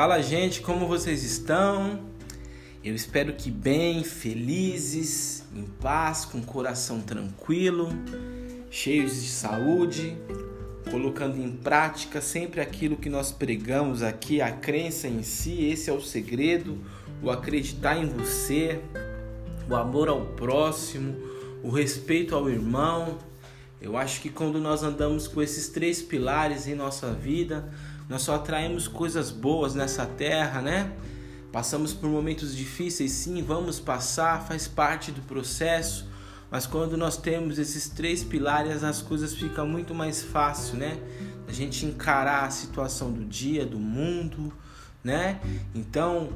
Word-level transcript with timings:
Fala, 0.00 0.22
gente, 0.22 0.62
como 0.62 0.88
vocês 0.88 1.22
estão? 1.22 2.00
Eu 2.82 2.94
espero 2.94 3.34
que 3.34 3.50
bem, 3.50 4.02
felizes, 4.02 5.44
em 5.54 5.64
paz, 5.64 6.24
com 6.24 6.40
coração 6.40 7.02
tranquilo, 7.02 7.90
cheios 8.70 9.20
de 9.20 9.28
saúde, 9.28 10.16
colocando 10.90 11.36
em 11.36 11.52
prática 11.52 12.22
sempre 12.22 12.62
aquilo 12.62 12.96
que 12.96 13.10
nós 13.10 13.30
pregamos 13.30 14.02
aqui, 14.02 14.40
a 14.40 14.50
crença 14.50 15.06
em 15.06 15.22
si, 15.22 15.66
esse 15.66 15.90
é 15.90 15.92
o 15.92 16.00
segredo, 16.00 16.78
o 17.22 17.30
acreditar 17.30 17.98
em 17.98 18.06
você, 18.06 18.80
o 19.68 19.76
amor 19.76 20.08
ao 20.08 20.24
próximo, 20.28 21.14
o 21.62 21.68
respeito 21.68 22.34
ao 22.34 22.48
irmão. 22.48 23.18
Eu 23.82 23.98
acho 23.98 24.22
que 24.22 24.30
quando 24.30 24.58
nós 24.58 24.82
andamos 24.82 25.28
com 25.28 25.42
esses 25.42 25.68
três 25.68 26.00
pilares 26.00 26.66
em 26.66 26.74
nossa 26.74 27.12
vida, 27.12 27.70
nós 28.10 28.22
só 28.22 28.34
atraímos 28.34 28.88
coisas 28.88 29.30
boas 29.30 29.76
nessa 29.76 30.04
terra, 30.04 30.60
né? 30.60 30.92
Passamos 31.52 31.94
por 31.94 32.10
momentos 32.10 32.56
difíceis, 32.56 33.12
sim, 33.12 33.40
vamos 33.40 33.78
passar, 33.78 34.42
faz 34.42 34.66
parte 34.66 35.12
do 35.12 35.22
processo, 35.22 36.08
mas 36.50 36.66
quando 36.66 36.96
nós 36.96 37.16
temos 37.16 37.56
esses 37.56 37.88
três 37.88 38.24
pilares, 38.24 38.82
as 38.82 39.00
coisas 39.00 39.32
ficam 39.32 39.64
muito 39.64 39.94
mais 39.94 40.24
fácil, 40.24 40.76
né? 40.76 40.98
A 41.46 41.52
gente 41.52 41.86
encarar 41.86 42.46
a 42.46 42.50
situação 42.50 43.12
do 43.12 43.24
dia, 43.24 43.64
do 43.64 43.78
mundo, 43.78 44.52
né? 45.04 45.40
Então, 45.72 46.30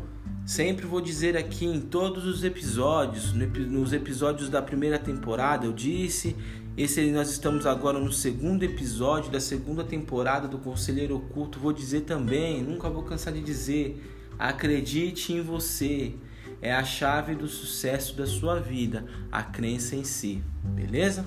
sempre 0.46 0.86
vou 0.86 1.00
dizer 1.00 1.36
aqui 1.36 1.66
em 1.66 1.80
todos 1.80 2.24
os 2.24 2.44
episódios, 2.44 3.32
nos 3.32 3.92
episódios 3.92 4.48
da 4.48 4.62
primeira 4.62 4.98
temporada, 4.98 5.66
eu 5.66 5.72
disse 5.72 6.36
esse 6.76 7.08
nós 7.12 7.30
estamos 7.30 7.66
agora 7.66 8.00
no 8.00 8.10
segundo 8.10 8.64
episódio 8.64 9.30
da 9.30 9.38
segunda 9.38 9.84
temporada 9.84 10.48
do 10.48 10.58
Conselheiro 10.58 11.16
Oculto. 11.16 11.60
Vou 11.60 11.72
dizer 11.72 12.00
também, 12.00 12.64
nunca 12.64 12.90
vou 12.90 13.04
cansar 13.04 13.32
de 13.32 13.40
dizer, 13.40 14.02
acredite 14.36 15.32
em 15.32 15.40
você. 15.40 16.14
É 16.60 16.74
a 16.74 16.82
chave 16.82 17.36
do 17.36 17.46
sucesso 17.46 18.16
da 18.16 18.26
sua 18.26 18.58
vida, 18.58 19.04
a 19.30 19.40
crença 19.40 19.94
em 19.94 20.02
si. 20.02 20.42
Beleza? 20.64 21.24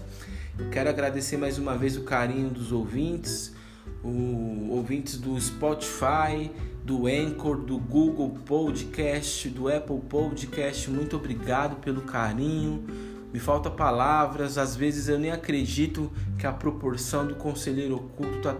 Quero 0.70 0.89
agradecer 0.89 1.38
mais 1.38 1.58
uma 1.58 1.78
vez 1.78 1.95
o 1.95 2.04
carinho 2.04 2.50
dos 2.50 2.73
ouvintes, 2.73 3.56
o, 4.04 4.67
ouvintes 4.72 5.17
do 5.17 5.39
Spotify, 5.39 6.52
do 6.84 7.08
Anchor, 7.08 7.58
do 7.58 7.78
Google 7.78 8.32
Podcast, 8.45 9.48
do 9.48 9.70
Apple 9.70 10.02
Podcast. 10.09 10.89
Muito 10.89 11.16
obrigado 11.16 11.78
pelo 11.78 12.02
carinho 12.02 13.07
me 13.38 13.40
falta 13.40 13.70
palavras, 13.70 14.58
às 14.58 14.76
vezes 14.76 15.08
eu 15.08 15.20
nem 15.20 15.30
acredito 15.30 16.12
que 16.40 16.48
a 16.48 16.52
proporção 16.52 17.28
do 17.28 17.36
conselheiro 17.36 17.98
oculto 17.98 18.40
tá, 18.40 18.56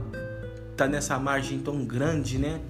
tá 0.76 0.88
nessa 0.88 1.18
margem 1.18 1.58
tão 1.58 1.84
grande, 1.84 2.38
né? 2.38 2.62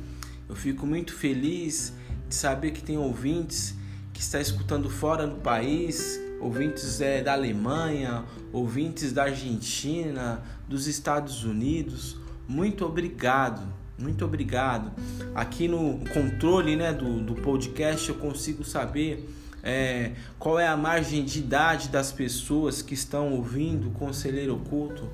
Eu 0.47 0.55
fico 0.55 0.87
muito 0.87 1.13
feliz 1.13 1.91
de 2.29 2.33
saber 2.33 2.71
que 2.71 2.81
tem 2.81 2.97
ouvintes 2.97 3.75
que 4.13 4.21
está 4.21 4.39
escutando 4.39 4.89
fora 4.89 5.27
do 5.27 5.35
país, 5.41 6.17
ouvintes 6.39 7.01
é, 7.01 7.21
da 7.21 7.33
Alemanha, 7.33 8.23
ouvintes 8.53 9.11
da 9.11 9.23
Argentina, 9.23 10.41
dos 10.65 10.87
Estados 10.87 11.43
Unidos. 11.43 12.15
Muito 12.47 12.85
obrigado, 12.85 13.67
muito 13.99 14.23
obrigado. 14.23 14.93
Aqui 15.35 15.67
no 15.67 15.99
controle 16.13 16.77
né, 16.77 16.93
do, 16.93 17.19
do 17.19 17.35
podcast 17.35 18.07
eu 18.07 18.15
consigo 18.15 18.63
saber 18.63 19.27
é, 19.63 20.11
qual 20.39 20.59
é 20.59 20.67
a 20.67 20.77
margem 20.77 21.23
de 21.23 21.39
idade 21.39 21.89
das 21.89 22.11
pessoas 22.11 22.81
que 22.81 22.93
estão 22.93 23.33
ouvindo 23.33 23.89
o 23.89 23.91
conselheiro 23.91 24.55
oculto. 24.55 25.09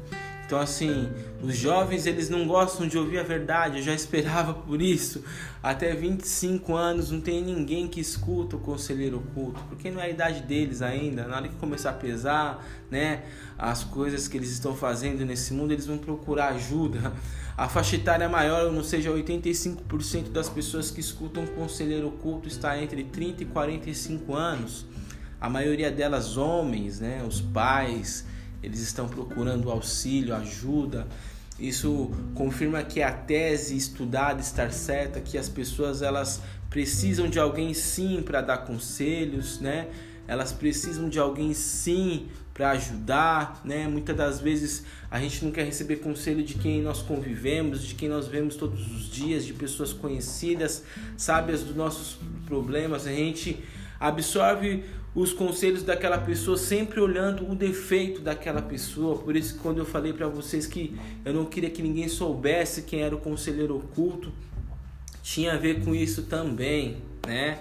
Então 0.45 0.59
assim, 0.59 1.09
os 1.41 1.55
jovens 1.57 2.05
eles 2.05 2.29
não 2.29 2.45
gostam 2.45 2.87
de 2.87 2.97
ouvir 2.97 3.17
a 3.17 3.23
verdade, 3.23 3.77
eu 3.77 3.83
já 3.83 3.93
esperava 3.95 4.53
por 4.53 4.81
isso. 4.81 5.23
Até 5.63 5.95
25 5.95 6.75
anos 6.75 7.09
não 7.09 7.21
tem 7.21 7.41
ninguém 7.41 7.87
que 7.87 7.99
escuta 7.99 8.57
o 8.57 8.59
conselheiro 8.59 9.17
oculto, 9.17 9.63
porque 9.69 9.89
não 9.89 10.01
é 10.01 10.05
a 10.05 10.09
idade 10.09 10.41
deles 10.41 10.81
ainda. 10.81 11.25
Na 11.25 11.37
hora 11.37 11.47
que 11.47 11.55
começar 11.55 11.91
a 11.91 11.93
pesar, 11.93 12.63
né, 12.91 13.23
as 13.57 13.83
coisas 13.83 14.27
que 14.27 14.37
eles 14.37 14.51
estão 14.51 14.75
fazendo 14.75 15.25
nesse 15.25 15.53
mundo, 15.53 15.71
eles 15.71 15.87
vão 15.87 15.97
procurar 15.97 16.49
ajuda. 16.49 17.13
A 17.55 17.69
faixa 17.69 17.95
etária 17.95 18.27
maior, 18.27 18.73
ou 18.73 18.83
seja, 18.83 19.11
85% 19.11 20.31
das 20.31 20.49
pessoas 20.49 20.89
que 20.89 20.99
escutam 20.99 21.43
o 21.43 21.47
conselheiro 21.51 22.07
oculto 22.07 22.47
está 22.47 22.81
entre 22.81 23.03
30 23.03 23.43
e 23.43 23.45
45 23.45 24.33
anos. 24.33 24.87
A 25.39 25.47
maioria 25.49 25.91
delas 25.91 26.35
homens, 26.35 26.99
né, 26.99 27.23
os 27.27 27.41
pais, 27.41 28.25
eles 28.63 28.79
estão 28.79 29.07
procurando 29.07 29.69
auxílio, 29.69 30.33
ajuda. 30.33 31.07
Isso 31.59 32.09
confirma 32.33 32.81
que 32.81 33.03
a 33.03 33.11
tese 33.11 33.77
estudada 33.77 34.41
está 34.41 34.71
certa, 34.71 35.19
que 35.19 35.37
as 35.37 35.47
pessoas 35.47 36.01
elas 36.01 36.41
precisam 36.71 37.29
de 37.29 37.39
alguém 37.39 37.71
sim 37.75 38.23
para 38.23 38.41
dar 38.41 38.59
conselhos, 38.59 39.59
né? 39.59 39.89
Elas 40.27 40.51
precisam 40.51 41.07
de 41.07 41.19
alguém 41.19 41.53
sim 41.53 42.29
para 42.53 42.71
ajudar, 42.71 43.61
né? 43.65 43.87
Muitas 43.87 44.15
das 44.15 44.39
vezes 44.39 44.83
a 45.09 45.19
gente 45.19 45.43
não 45.43 45.51
quer 45.51 45.65
receber 45.65 45.97
conselho 45.97 46.43
de 46.43 46.53
quem 46.53 46.81
nós 46.81 47.01
convivemos, 47.01 47.83
de 47.83 47.95
quem 47.95 48.07
nós 48.07 48.27
vemos 48.27 48.55
todos 48.55 48.79
os 48.91 49.09
dias, 49.09 49.43
de 49.43 49.53
pessoas 49.53 49.91
conhecidas, 49.91 50.83
sábias 51.17 51.63
dos 51.63 51.75
nossos 51.75 52.17
problemas. 52.45 53.07
A 53.07 53.11
gente 53.11 53.63
absorve 53.99 54.83
os 55.15 55.31
conselhos 55.31 55.83
daquela 55.83 56.17
pessoa 56.17 56.57
sempre 56.57 56.99
olhando 56.99 57.49
o 57.49 57.55
defeito 57.55 58.21
daquela 58.21 58.61
pessoa. 58.61 59.17
Por 59.17 59.35
isso 59.35 59.57
quando 59.59 59.79
eu 59.79 59.85
falei 59.85 60.13
para 60.13 60.27
vocês 60.27 60.67
que 60.67 60.95
eu 61.25 61.33
não 61.33 61.45
queria 61.45 61.69
que 61.69 61.81
ninguém 61.81 62.07
soubesse 62.07 62.83
quem 62.83 63.01
era 63.01 63.15
o 63.15 63.19
conselheiro 63.19 63.77
oculto, 63.77 64.31
tinha 65.23 65.53
a 65.53 65.57
ver 65.57 65.83
com 65.83 65.95
isso 65.95 66.23
também, 66.23 66.97
né? 67.25 67.59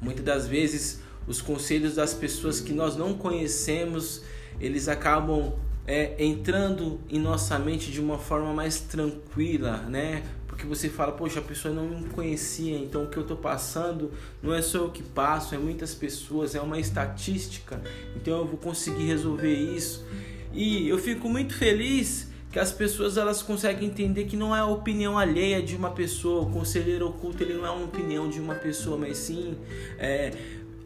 Muitas 0.00 0.24
das 0.24 0.48
vezes 0.48 1.00
os 1.26 1.40
conselhos 1.40 1.94
das 1.94 2.14
pessoas 2.14 2.60
que 2.60 2.72
nós 2.72 2.96
não 2.96 3.14
conhecemos, 3.14 4.22
eles 4.60 4.88
acabam 4.88 5.52
é, 5.86 6.14
entrando 6.22 7.00
em 7.08 7.18
nossa 7.18 7.58
mente 7.58 7.90
de 7.90 8.00
uma 8.00 8.18
forma 8.18 8.52
mais 8.52 8.80
tranquila, 8.80 9.78
né? 9.88 10.22
porque 10.52 10.66
você 10.66 10.90
fala, 10.90 11.12
poxa, 11.12 11.40
a 11.40 11.42
pessoa 11.42 11.72
não 11.72 11.88
me 11.88 12.10
conhecia, 12.10 12.76
então 12.76 13.04
o 13.04 13.06
que 13.06 13.16
eu 13.16 13.22
estou 13.22 13.38
passando 13.38 14.12
não 14.42 14.52
é 14.52 14.60
só 14.60 14.78
eu 14.78 14.90
que 14.90 15.02
passo, 15.02 15.54
é 15.54 15.58
muitas 15.58 15.94
pessoas, 15.94 16.54
é 16.54 16.60
uma 16.60 16.78
estatística, 16.78 17.80
então 18.14 18.40
eu 18.40 18.46
vou 18.46 18.58
conseguir 18.58 19.06
resolver 19.06 19.54
isso. 19.54 20.04
E 20.52 20.86
eu 20.86 20.98
fico 20.98 21.26
muito 21.26 21.54
feliz 21.54 22.30
que 22.52 22.58
as 22.58 22.70
pessoas 22.70 23.16
elas 23.16 23.42
conseguem 23.42 23.88
entender 23.88 24.26
que 24.26 24.36
não 24.36 24.54
é 24.54 24.60
a 24.60 24.66
opinião 24.66 25.18
alheia 25.18 25.62
de 25.62 25.74
uma 25.74 25.90
pessoa, 25.90 26.42
o 26.42 26.50
conselheiro 26.50 27.08
oculto 27.08 27.42
ele 27.42 27.54
não 27.54 27.66
é 27.66 27.70
uma 27.70 27.86
opinião 27.86 28.28
de 28.28 28.38
uma 28.38 28.54
pessoa, 28.54 28.98
mas 28.98 29.16
sim 29.16 29.56
é, 29.98 30.32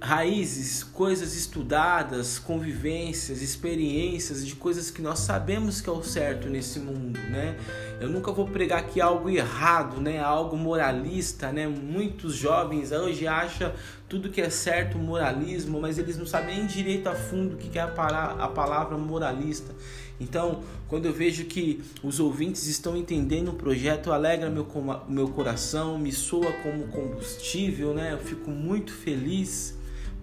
raízes, 0.00 0.82
coisas 0.84 1.34
estudadas, 1.34 2.38
convivências, 2.38 3.40
experiências 3.40 4.46
de 4.46 4.54
coisas 4.54 4.90
que 4.90 5.00
nós 5.00 5.20
sabemos 5.20 5.80
que 5.80 5.88
é 5.88 5.92
o 5.92 6.02
certo 6.02 6.48
nesse 6.48 6.78
mundo, 6.78 7.18
né? 7.18 7.56
Eu 8.00 8.08
nunca 8.08 8.30
vou 8.30 8.46
pregar 8.46 8.80
aqui 8.80 9.00
algo 9.00 9.30
errado, 9.30 10.00
né? 10.00 10.20
Algo 10.20 10.56
moralista, 10.56 11.50
né? 11.50 11.66
Muitos 11.66 12.34
jovens 12.34 12.92
hoje 12.92 13.26
acham 13.26 13.72
tudo 14.08 14.30
que 14.30 14.40
é 14.40 14.48
certo 14.50 14.98
moralismo, 14.98 15.80
mas 15.80 15.98
eles 15.98 16.16
não 16.16 16.26
sabem 16.26 16.56
nem 16.56 16.66
direito 16.66 17.08
a 17.08 17.14
fundo 17.14 17.54
o 17.54 17.56
que 17.56 17.78
é 17.78 17.82
a 17.82 17.88
palavra 17.88 18.96
moralista. 18.96 19.74
Então, 20.18 20.62
quando 20.88 21.06
eu 21.06 21.12
vejo 21.12 21.44
que 21.44 21.82
os 22.02 22.20
ouvintes 22.20 22.66
estão 22.66 22.96
entendendo 22.96 23.48
o 23.48 23.54
projeto, 23.54 24.12
alegra 24.12 24.48
meu, 24.48 24.66
meu 25.08 25.28
coração, 25.28 25.98
me 25.98 26.12
soa 26.12 26.52
como 26.62 26.86
combustível, 26.88 27.92
né? 27.92 28.12
Eu 28.12 28.18
fico 28.18 28.50
muito 28.50 28.92
feliz 28.92 29.76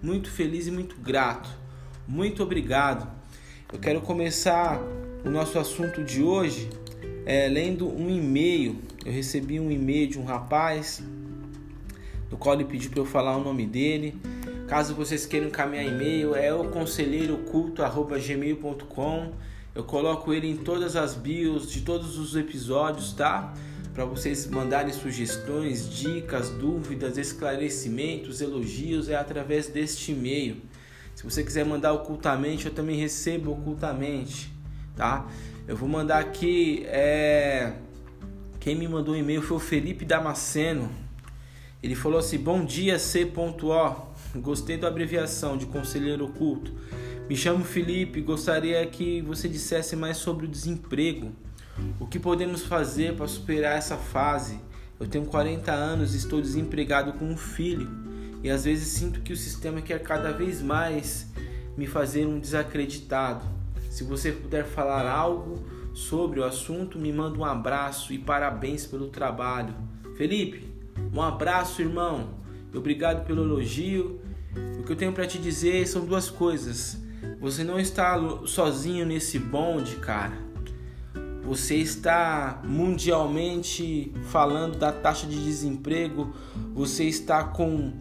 muito 0.04 0.30
feliz 0.30 0.66
e 0.66 0.70
muito 0.70 0.96
grato. 0.96 1.48
Muito 2.06 2.42
obrigado. 2.42 3.10
Eu 3.72 3.78
quero 3.78 4.02
começar 4.02 4.78
o 5.24 5.30
nosso 5.30 5.58
assunto 5.58 6.04
de 6.04 6.22
hoje 6.22 6.68
é, 7.24 7.48
lendo 7.48 7.88
um 7.88 8.10
e-mail. 8.10 8.76
Eu 9.02 9.10
recebi 9.10 9.58
um 9.58 9.70
e-mail 9.70 10.06
de 10.06 10.18
um 10.18 10.24
rapaz, 10.24 11.02
no 12.30 12.36
qual 12.36 12.54
ele 12.54 12.64
pediu 12.64 12.90
para 12.90 13.00
eu 13.00 13.06
falar 13.06 13.36
o 13.36 13.44
nome 13.44 13.66
dele. 13.66 14.16
Caso 14.68 14.94
vocês 14.94 15.26
queiram 15.26 15.48
encaminhar 15.48 15.84
e-mail, 15.84 16.34
é 16.34 16.54
o 16.54 16.70
conselheiroculto@gmail.com. 16.70 19.32
Eu 19.74 19.84
coloco 19.84 20.32
ele 20.32 20.48
em 20.48 20.56
todas 20.56 20.96
as 20.96 21.14
bios 21.14 21.70
de 21.70 21.82
todos 21.82 22.18
os 22.18 22.34
episódios, 22.36 23.12
tá? 23.12 23.52
para 23.94 24.04
vocês 24.04 24.48
mandarem 24.48 24.92
sugestões, 24.92 25.88
dicas, 25.88 26.50
dúvidas, 26.50 27.16
esclarecimentos, 27.16 28.40
elogios 28.40 29.08
é 29.08 29.14
através 29.14 29.68
deste 29.68 30.10
e-mail. 30.10 30.56
Se 31.14 31.22
você 31.22 31.44
quiser 31.44 31.64
mandar 31.64 31.92
ocultamente, 31.92 32.66
eu 32.66 32.74
também 32.74 32.98
recebo 32.98 33.52
ocultamente, 33.52 34.52
tá? 34.96 35.28
Eu 35.68 35.76
vou 35.76 35.88
mandar 35.88 36.18
aqui. 36.18 36.84
É... 36.86 37.74
Quem 38.58 38.74
me 38.74 38.88
mandou 38.88 39.14
o 39.14 39.16
e-mail 39.16 39.40
foi 39.40 39.58
o 39.58 39.60
Felipe 39.60 40.04
Damasceno. 40.04 40.90
Ele 41.84 41.94
falou 41.94 42.18
assim: 42.18 42.38
Bom 42.38 42.64
dia, 42.64 42.98
C.O. 42.98 44.40
Gostei 44.40 44.78
da 44.78 44.88
abreviação 44.88 45.58
de 45.58 45.66
conselheiro 45.66 46.24
oculto. 46.24 46.72
Me 47.28 47.36
chamo 47.36 47.62
Felipe. 47.62 48.22
Gostaria 48.22 48.86
que 48.86 49.20
você 49.20 49.50
dissesse 49.50 49.94
mais 49.94 50.16
sobre 50.16 50.46
o 50.46 50.48
desemprego. 50.48 51.32
O 52.00 52.06
que 52.06 52.18
podemos 52.18 52.62
fazer 52.62 53.14
para 53.14 53.28
superar 53.28 53.76
essa 53.76 53.98
fase? 53.98 54.58
Eu 54.98 55.06
tenho 55.06 55.26
40 55.26 55.70
anos 55.72 56.14
e 56.14 56.16
estou 56.16 56.40
desempregado 56.40 57.12
com 57.12 57.26
um 57.26 57.36
filho. 57.36 57.90
E 58.42 58.48
às 58.48 58.64
vezes 58.64 58.88
sinto 58.88 59.20
que 59.20 59.34
o 59.34 59.36
sistema 59.36 59.82
quer 59.82 60.02
cada 60.02 60.32
vez 60.32 60.62
mais 60.62 61.30
me 61.76 61.86
fazer 61.86 62.24
um 62.24 62.38
desacreditado. 62.38 63.44
Se 63.90 64.04
você 64.04 64.32
puder 64.32 64.64
falar 64.64 65.06
algo 65.06 65.62
sobre 65.92 66.40
o 66.40 66.44
assunto, 66.44 66.98
me 66.98 67.12
manda 67.12 67.38
um 67.38 67.44
abraço 67.44 68.10
e 68.10 68.18
parabéns 68.18 68.86
pelo 68.86 69.08
trabalho. 69.08 69.74
Felipe, 70.16 70.73
um 71.12 71.22
abraço, 71.22 71.80
irmão. 71.82 72.30
Obrigado 72.74 73.24
pelo 73.24 73.42
elogio. 73.44 74.20
O 74.78 74.82
que 74.82 74.92
eu 74.92 74.96
tenho 74.96 75.12
para 75.12 75.26
te 75.26 75.38
dizer 75.38 75.86
são 75.86 76.04
duas 76.04 76.28
coisas. 76.28 76.98
Você 77.40 77.62
não 77.64 77.78
está 77.78 78.18
sozinho 78.46 79.06
nesse 79.06 79.38
bonde, 79.38 79.96
cara. 79.96 80.36
Você 81.44 81.76
está 81.76 82.62
mundialmente 82.64 84.12
falando 84.30 84.78
da 84.78 84.90
taxa 84.90 85.26
de 85.26 85.42
desemprego, 85.42 86.34
você 86.72 87.04
está 87.04 87.44
com 87.44 87.92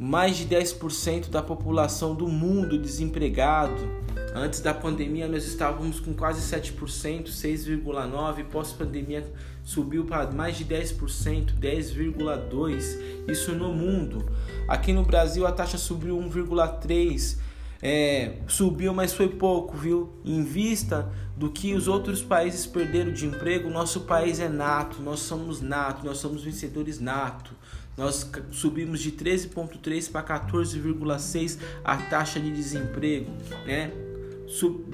mais 0.00 0.38
de 0.38 0.46
10% 0.46 1.28
da 1.28 1.42
população 1.42 2.14
do 2.14 2.26
mundo 2.26 2.78
desempregado. 2.78 3.86
Antes 4.34 4.60
da 4.60 4.72
pandemia 4.72 5.28
nós 5.28 5.44
estávamos 5.44 6.00
com 6.00 6.14
quase 6.14 6.40
7%, 6.40 7.26
6,9%, 7.26 8.44
pós-pandemia 8.44 9.30
subiu 9.62 10.06
para 10.06 10.30
mais 10.30 10.56
de 10.56 10.64
10%, 10.64 11.52
10,2%, 11.60 13.28
isso 13.28 13.52
no 13.52 13.74
mundo. 13.74 14.24
Aqui 14.66 14.90
no 14.90 15.04
Brasil 15.04 15.46
a 15.46 15.52
taxa 15.52 15.76
subiu 15.76 16.16
1,3%. 16.16 17.36
É, 17.82 18.36
subiu, 18.46 18.92
mas 18.92 19.12
foi 19.14 19.28
pouco, 19.28 19.76
viu? 19.76 20.12
Em 20.22 20.42
vista 20.42 21.10
do 21.34 21.50
que 21.50 21.74
os 21.74 21.88
outros 21.88 22.22
países 22.22 22.66
perderam 22.66 23.12
de 23.12 23.24
emprego, 23.26 23.70
nosso 23.70 24.00
país 24.00 24.38
é 24.38 24.48
nato, 24.48 25.00
nós 25.02 25.20
somos 25.20 25.62
nato, 25.62 26.04
nós 26.04 26.18
somos 26.18 26.44
vencedores 26.44 27.00
nato. 27.00 27.54
Nós 27.96 28.30
subimos 28.50 29.00
de 29.00 29.12
13,3 29.12 30.10
para 30.10 30.40
14,6 30.40 31.58
a 31.84 31.96
taxa 31.96 32.40
de 32.40 32.50
desemprego, 32.50 33.30
né? 33.66 33.92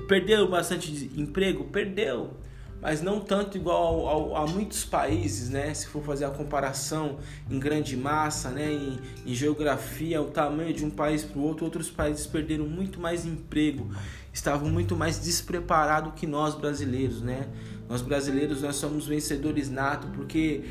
Perdeu 0.09 0.49
bastante 0.49 1.11
emprego? 1.17 1.65
Perdeu 1.65 2.35
mas 2.81 3.01
não 3.01 3.21
tanto 3.21 3.57
igual 3.57 4.07
ao, 4.07 4.09
ao, 4.09 4.37
a 4.37 4.47
muitos 4.47 4.85
países, 4.85 5.49
né? 5.49 5.73
Se 5.73 5.87
for 5.87 6.03
fazer 6.03 6.25
a 6.25 6.31
comparação 6.31 7.19
em 7.51 7.59
grande 7.59 7.97
massa, 7.97 8.51
né? 8.51 8.73
Em, 8.73 8.99
em 9.27 9.35
geografia, 9.35 10.21
o 10.21 10.27
tamanho 10.27 10.73
de 10.73 10.85
um 10.85 10.91
país 10.91 11.25
para 11.25 11.39
o 11.39 11.43
outro, 11.43 11.65
outros 11.65 11.91
países 11.91 12.27
perderam 12.27 12.67
muito 12.67 13.01
mais 13.01 13.25
emprego, 13.25 13.91
estavam 14.33 14.69
muito 14.69 14.95
mais 14.95 15.19
despreparados 15.19 16.13
que 16.15 16.27
nós 16.27 16.55
brasileiros, 16.55 17.23
né? 17.23 17.49
Nós 17.89 18.03
brasileiros 18.03 18.63
nós 18.63 18.77
somos 18.77 19.07
vencedores 19.07 19.71
nato 19.71 20.09
porque 20.09 20.65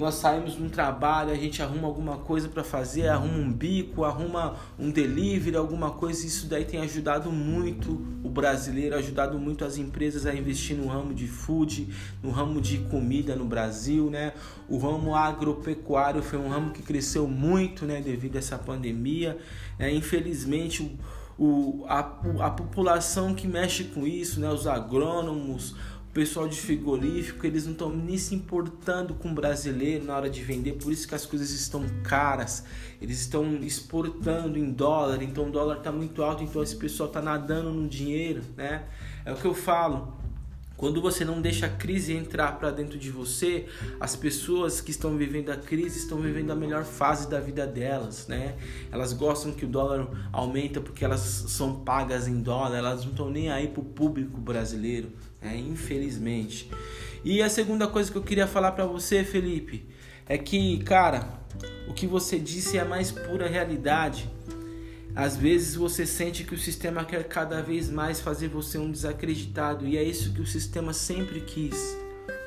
nós 0.00 0.14
saímos 0.14 0.54
de 0.54 0.62
um 0.62 0.68
trabalho, 0.70 1.30
a 1.30 1.34
gente 1.36 1.62
arruma 1.62 1.86
alguma 1.86 2.16
coisa 2.16 2.48
para 2.48 2.64
fazer, 2.64 3.08
arruma 3.08 3.36
um 3.36 3.52
bico, 3.52 4.02
arruma 4.02 4.56
um 4.78 4.90
delivery, 4.90 5.54
alguma 5.54 5.90
coisa, 5.90 6.26
isso 6.26 6.46
daí 6.46 6.64
tem 6.64 6.80
ajudado 6.80 7.30
muito 7.30 7.92
o 8.24 8.30
brasileiro, 8.30 8.96
ajudado 8.96 9.38
muito 9.38 9.62
as 9.62 9.76
empresas 9.76 10.24
a 10.24 10.34
investir 10.34 10.74
no 10.74 10.88
ramo 10.88 11.12
de 11.12 11.28
food, 11.28 11.88
no 12.22 12.30
ramo 12.30 12.62
de 12.62 12.78
comida 12.78 13.36
no 13.36 13.44
Brasil, 13.44 14.08
né? 14.08 14.32
O 14.66 14.78
ramo 14.78 15.14
agropecuário 15.14 16.22
foi 16.22 16.38
um 16.38 16.48
ramo 16.48 16.70
que 16.72 16.82
cresceu 16.82 17.28
muito, 17.28 17.84
né, 17.84 18.00
devido 18.00 18.36
a 18.36 18.38
essa 18.38 18.56
pandemia. 18.56 19.36
É, 19.78 19.92
infelizmente, 19.92 20.98
o, 21.38 21.84
a, 21.88 21.98
a 21.98 22.50
população 22.50 23.34
que 23.34 23.46
mexe 23.46 23.84
com 23.84 24.06
isso, 24.06 24.40
né, 24.40 24.50
os 24.50 24.66
agrônomos, 24.66 25.74
pessoal 26.12 26.48
de 26.48 26.60
frigorífico, 26.60 27.46
eles 27.46 27.64
não 27.64 27.72
estão 27.72 27.90
nem 27.90 28.18
se 28.18 28.34
importando 28.34 29.14
com 29.14 29.30
o 29.30 29.34
brasileiro 29.34 30.04
na 30.04 30.16
hora 30.16 30.28
de 30.28 30.42
vender, 30.42 30.72
por 30.72 30.92
isso 30.92 31.06
que 31.06 31.14
as 31.14 31.24
coisas 31.24 31.50
estão 31.50 31.84
caras. 32.02 32.64
Eles 33.00 33.20
estão 33.20 33.56
exportando 33.58 34.58
em 34.58 34.70
dólar, 34.72 35.22
então 35.22 35.48
o 35.48 35.52
dólar 35.52 35.78
está 35.78 35.92
muito 35.92 36.22
alto, 36.22 36.42
então 36.42 36.62
esse 36.62 36.76
pessoal 36.76 37.08
está 37.08 37.22
nadando 37.22 37.70
no 37.70 37.88
dinheiro, 37.88 38.42
né? 38.56 38.84
É 39.24 39.32
o 39.32 39.36
que 39.36 39.44
eu 39.44 39.54
falo. 39.54 40.19
Quando 40.80 40.98
você 41.02 41.26
não 41.26 41.42
deixa 41.42 41.66
a 41.66 41.68
crise 41.68 42.14
entrar 42.14 42.58
para 42.58 42.70
dentro 42.70 42.98
de 42.98 43.10
você, 43.10 43.66
as 44.00 44.16
pessoas 44.16 44.80
que 44.80 44.90
estão 44.90 45.14
vivendo 45.14 45.50
a 45.50 45.56
crise 45.58 45.98
estão 45.98 46.16
vivendo 46.16 46.52
a 46.52 46.54
melhor 46.54 46.84
fase 46.84 47.28
da 47.28 47.38
vida 47.38 47.66
delas, 47.66 48.26
né? 48.28 48.56
Elas 48.90 49.12
gostam 49.12 49.52
que 49.52 49.66
o 49.66 49.68
dólar 49.68 50.08
aumenta 50.32 50.80
porque 50.80 51.04
elas 51.04 51.20
são 51.20 51.80
pagas 51.80 52.26
em 52.26 52.40
dólar, 52.40 52.78
elas 52.78 53.04
não 53.04 53.10
estão 53.10 53.28
nem 53.28 53.50
aí 53.50 53.68
pro 53.68 53.82
público 53.82 54.40
brasileiro, 54.40 55.12
né? 55.42 55.54
Infelizmente. 55.54 56.70
E 57.22 57.42
a 57.42 57.50
segunda 57.50 57.86
coisa 57.86 58.10
que 58.10 58.16
eu 58.16 58.22
queria 58.22 58.46
falar 58.46 58.72
para 58.72 58.86
você, 58.86 59.22
Felipe, 59.22 59.86
é 60.26 60.38
que, 60.38 60.78
cara, 60.78 61.42
o 61.88 61.92
que 61.92 62.06
você 62.06 62.38
disse 62.38 62.78
é 62.78 62.80
a 62.80 62.86
mais 62.86 63.12
pura 63.12 63.46
realidade. 63.46 64.30
Às 65.14 65.36
vezes 65.36 65.74
você 65.74 66.06
sente 66.06 66.44
que 66.44 66.54
o 66.54 66.58
sistema 66.58 67.04
quer 67.04 67.24
cada 67.24 67.60
vez 67.60 67.90
mais 67.90 68.20
fazer 68.20 68.48
você 68.48 68.78
um 68.78 68.90
desacreditado, 68.90 69.86
e 69.86 69.96
é 69.96 70.02
isso 70.02 70.32
que 70.32 70.40
o 70.40 70.46
sistema 70.46 70.92
sempre 70.92 71.40
quis. 71.40 71.96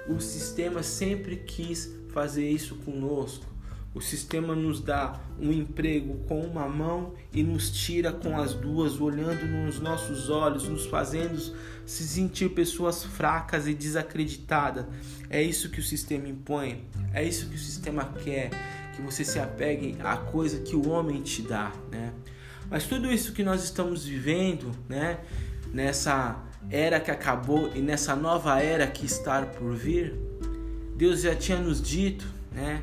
O 0.08 0.20
sistema 0.20 0.82
sempre 0.84 1.38
quis 1.38 1.94
fazer 2.10 2.50
isso 2.50 2.76
conosco. 2.78 3.54
O 3.94 4.02
sistema 4.02 4.56
nos 4.56 4.80
dá 4.80 5.22
um 5.40 5.52
emprego 5.52 6.18
com 6.28 6.42
uma 6.42 6.68
mão 6.68 7.14
e 7.32 7.44
nos 7.44 7.70
tira 7.70 8.12
com 8.12 8.36
as 8.36 8.56
duas, 8.56 9.00
olhando 9.00 9.46
nos 9.46 9.80
nossos 9.80 10.32
olhos, 10.32 10.68
nos 10.68 10.88
fazendo 10.88 11.40
se 11.86 12.04
sentir 12.04 12.50
pessoas 12.50 13.04
fracas 13.04 13.68
e 13.68 13.74
desacreditadas. 13.74 14.86
É 15.30 15.44
isso 15.44 15.70
que 15.70 15.80
o 15.80 15.84
sistema 15.84 16.28
impõe, 16.28 16.84
é 17.14 17.24
isso 17.24 17.48
que 17.48 17.56
o 17.56 17.60
sistema 17.60 18.06
quer, 18.24 18.50
que 18.96 19.02
você 19.02 19.24
se 19.24 19.38
apegue 19.38 19.96
à 20.00 20.18
coisa 20.18 20.60
que 20.62 20.76
o 20.76 20.90
homem 20.90 21.22
te 21.22 21.44
dá, 21.44 21.72
né? 21.92 22.14
Mas 22.74 22.86
tudo 22.88 23.14
isso 23.14 23.34
que 23.34 23.44
nós 23.44 23.64
estamos 23.64 24.04
vivendo, 24.04 24.72
né, 24.90 25.20
nessa 25.72 26.44
era 26.72 27.00
que 27.00 27.12
acabou 27.12 27.70
e 27.76 27.80
nessa 27.80 28.16
nova 28.16 28.60
era 28.60 28.88
que 28.88 29.06
está 29.06 29.44
por 29.44 29.76
vir, 29.76 30.16
Deus 30.96 31.22
já 31.22 31.36
tinha 31.36 31.60
nos 31.60 31.80
dito, 31.80 32.26
né? 32.52 32.82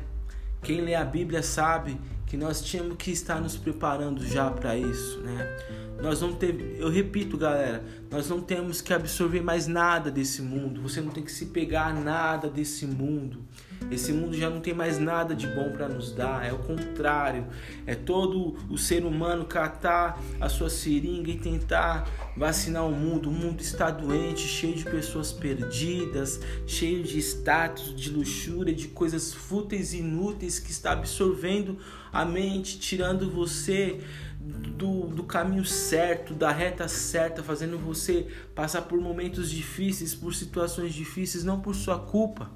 Quem 0.63 0.79
lê 0.79 0.95
a 0.95 1.03
Bíblia 1.03 1.43
sabe 1.43 1.99
que 2.25 2.37
nós 2.37 2.61
tínhamos 2.61 2.95
que 2.95 3.11
estar 3.11 3.41
nos 3.41 3.57
preparando 3.57 4.25
já 4.25 4.49
para 4.49 4.77
isso, 4.77 5.19
né? 5.19 5.57
Nós 6.01 6.21
não 6.21 6.31
teve, 6.35 6.77
eu 6.79 6.89
repito, 6.89 7.37
galera, 7.37 7.83
nós 8.09 8.29
não 8.29 8.39
temos 8.39 8.79
que 8.79 8.93
absorver 8.93 9.41
mais 9.41 9.67
nada 9.67 10.09
desse 10.09 10.41
mundo. 10.41 10.81
Você 10.83 11.01
não 11.01 11.11
tem 11.11 11.21
que 11.21 11.31
se 11.33 11.47
pegar 11.47 11.93
nada 11.93 12.49
desse 12.49 12.85
mundo. 12.85 13.43
Esse 13.89 14.13
mundo 14.13 14.35
já 14.37 14.49
não 14.49 14.61
tem 14.61 14.73
mais 14.73 14.99
nada 14.99 15.35
de 15.35 15.47
bom 15.47 15.71
para 15.71 15.87
nos 15.89 16.13
dar, 16.13 16.45
é 16.45 16.53
o 16.53 16.59
contrário. 16.59 17.47
É 17.85 17.95
todo 17.95 18.55
o 18.69 18.77
ser 18.77 19.03
humano 19.03 19.45
catar 19.45 20.21
a 20.39 20.47
sua 20.47 20.69
seringa 20.69 21.31
e 21.31 21.37
tentar 21.37 22.07
vacinar 22.37 22.85
o 22.85 22.91
mundo. 22.91 23.29
O 23.29 23.33
mundo 23.33 23.61
está 23.61 23.89
doente, 23.89 24.47
cheio 24.47 24.75
de 24.75 24.85
pessoas 24.85 25.31
perdidas, 25.31 26.39
cheio 26.65 27.03
de 27.03 27.19
status, 27.19 27.95
de 27.95 28.09
luxúria, 28.09 28.73
de 28.73 28.87
coisas 28.87 29.33
fúteis 29.33 29.93
e 29.93 29.97
inúteis 29.97 30.59
que 30.59 30.71
está 30.71 30.93
absorvendo 30.93 31.77
a 32.13 32.23
mente, 32.23 32.79
tirando 32.79 33.29
você 33.29 33.99
do, 34.41 35.07
do 35.07 35.23
caminho 35.23 35.65
certo, 35.65 36.33
da 36.33 36.51
reta 36.51 36.87
certa, 36.87 37.43
fazendo 37.43 37.77
você 37.77 38.27
passar 38.55 38.83
por 38.83 38.99
momentos 38.99 39.49
difíceis, 39.49 40.15
por 40.15 40.33
situações 40.33 40.93
difíceis, 40.93 41.43
não 41.43 41.59
por 41.59 41.75
sua 41.75 41.99
culpa. 41.99 42.49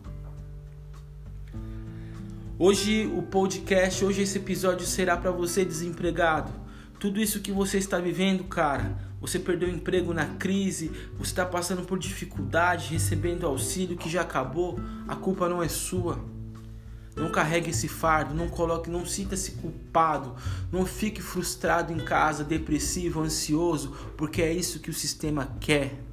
Hoje 2.58 3.06
o 3.14 3.22
podcast, 3.22 4.06
hoje 4.06 4.22
esse 4.22 4.38
episódio 4.38 4.88
será 4.88 5.18
para 5.18 5.30
você 5.30 5.66
desempregado. 5.66 6.54
Tudo 6.98 7.20
isso 7.20 7.42
que 7.42 7.52
você 7.52 7.78
está 7.78 8.00
vivendo, 8.00 8.46
cara, 8.46 8.98
você 9.20 9.38
perdeu 9.38 9.68
o 9.68 9.72
emprego 9.74 10.14
na 10.14 10.26
crise, 10.26 10.90
você 11.18 11.32
está 11.32 11.46
passando 11.46 11.84
por 11.84 12.00
dificuldade, 12.00 12.94
recebendo 12.94 13.46
auxílio 13.46 13.98
que 13.98 14.10
já 14.10 14.22
acabou, 14.22 14.80
a 15.06 15.18
culpa 15.18 15.50
não 15.50 15.62
é 15.62 15.68
sua. 15.68 16.18
Não 17.14 17.30
carregue 17.30 17.72
esse 17.72 17.90
fardo, 17.90 18.34
não 18.34 18.48
coloque, 18.48 18.90
não 18.90 19.06
sinta-se 19.06 19.52
culpado, 19.52 20.34
não 20.72 20.86
fique 20.86 21.22
frustrado 21.22 21.92
em 21.92 22.00
casa, 22.00 22.42
depressivo, 22.42 23.20
ansioso, 23.20 23.94
porque 24.16 24.42
é 24.42 24.54
isso 24.54 24.80
que 24.80 24.90
o 24.90 24.94
sistema 24.94 25.58
quer. 25.60 26.05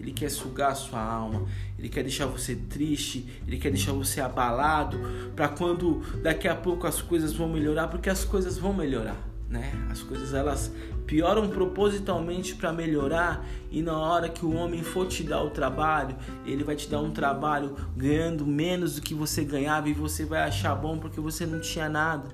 Ele 0.00 0.12
quer 0.12 0.30
sugar 0.30 0.72
a 0.72 0.74
sua 0.74 1.00
alma, 1.00 1.46
ele 1.78 1.88
quer 1.88 2.02
deixar 2.02 2.26
você 2.26 2.56
triste, 2.56 3.28
ele 3.46 3.58
quer 3.58 3.70
deixar 3.70 3.92
você 3.92 4.20
abalado, 4.20 4.98
para 5.36 5.48
quando 5.48 6.00
daqui 6.22 6.48
a 6.48 6.56
pouco 6.56 6.86
as 6.86 7.02
coisas 7.02 7.32
vão 7.34 7.48
melhorar, 7.48 7.88
porque 7.88 8.08
as 8.08 8.24
coisas 8.24 8.58
vão 8.58 8.72
melhorar 8.72 9.30
né? 9.50 9.72
As 9.90 10.00
coisas 10.00 10.32
elas 10.32 10.72
pioram 11.06 11.48
propositalmente 11.48 12.54
para 12.54 12.72
melhorar 12.72 13.44
e 13.68 13.82
na 13.82 13.98
hora 13.98 14.28
que 14.28 14.46
o 14.46 14.54
homem 14.54 14.82
for 14.82 15.08
te 15.08 15.24
dar 15.24 15.42
o 15.42 15.50
trabalho, 15.50 16.16
ele 16.46 16.62
vai 16.62 16.76
te 16.76 16.88
dar 16.88 17.00
um 17.00 17.10
trabalho 17.10 17.74
ganhando 17.96 18.46
menos 18.46 18.94
do 18.94 19.02
que 19.02 19.12
você 19.12 19.44
ganhava 19.44 19.88
e 19.88 19.92
você 19.92 20.24
vai 20.24 20.42
achar 20.42 20.76
bom 20.76 20.98
porque 20.98 21.20
você 21.20 21.44
não 21.44 21.60
tinha 21.60 21.88
nada. 21.88 22.28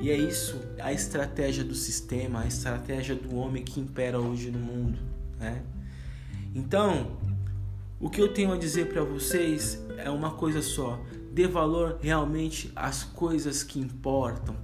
E 0.00 0.08
é 0.08 0.16
isso 0.16 0.60
a 0.80 0.92
estratégia 0.92 1.64
do 1.64 1.74
sistema, 1.74 2.42
a 2.42 2.46
estratégia 2.46 3.16
do 3.16 3.34
homem 3.36 3.64
que 3.64 3.80
impera 3.80 4.20
hoje 4.20 4.50
no 4.50 4.58
mundo, 4.58 4.98
né? 5.38 5.62
Então, 6.54 7.16
o 8.00 8.10
que 8.10 8.20
eu 8.20 8.32
tenho 8.32 8.52
a 8.52 8.58
dizer 8.58 8.88
para 8.88 9.02
vocês 9.02 9.82
é 9.96 10.10
uma 10.10 10.32
coisa 10.32 10.60
só: 10.60 11.00
dê 11.32 11.46
valor 11.46 11.98
realmente 12.00 12.70
às 12.76 13.02
coisas 13.02 13.62
que 13.62 13.78
importam. 13.78 14.56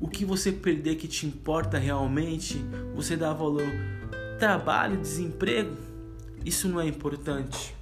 O 0.00 0.08
que 0.08 0.24
você 0.24 0.50
perder 0.50 0.96
que 0.96 1.06
te 1.06 1.26
importa 1.26 1.78
realmente, 1.78 2.64
você 2.94 3.16
dá 3.16 3.32
valor. 3.32 3.70
Trabalho, 4.38 4.96
desemprego, 4.96 5.76
isso 6.44 6.68
não 6.68 6.80
é 6.80 6.86
importante. 6.86 7.76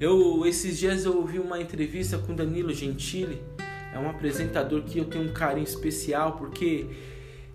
Eu 0.00 0.46
esses 0.46 0.78
dias 0.78 1.04
eu 1.04 1.18
ouvi 1.18 1.38
uma 1.38 1.60
entrevista 1.60 2.16
com 2.16 2.34
Danilo 2.34 2.72
Gentili, 2.72 3.42
é 3.92 3.98
um 3.98 4.08
apresentador 4.08 4.82
que 4.82 4.98
eu 4.98 5.04
tenho 5.04 5.28
um 5.28 5.32
carinho 5.34 5.64
especial 5.64 6.32
porque 6.32 6.86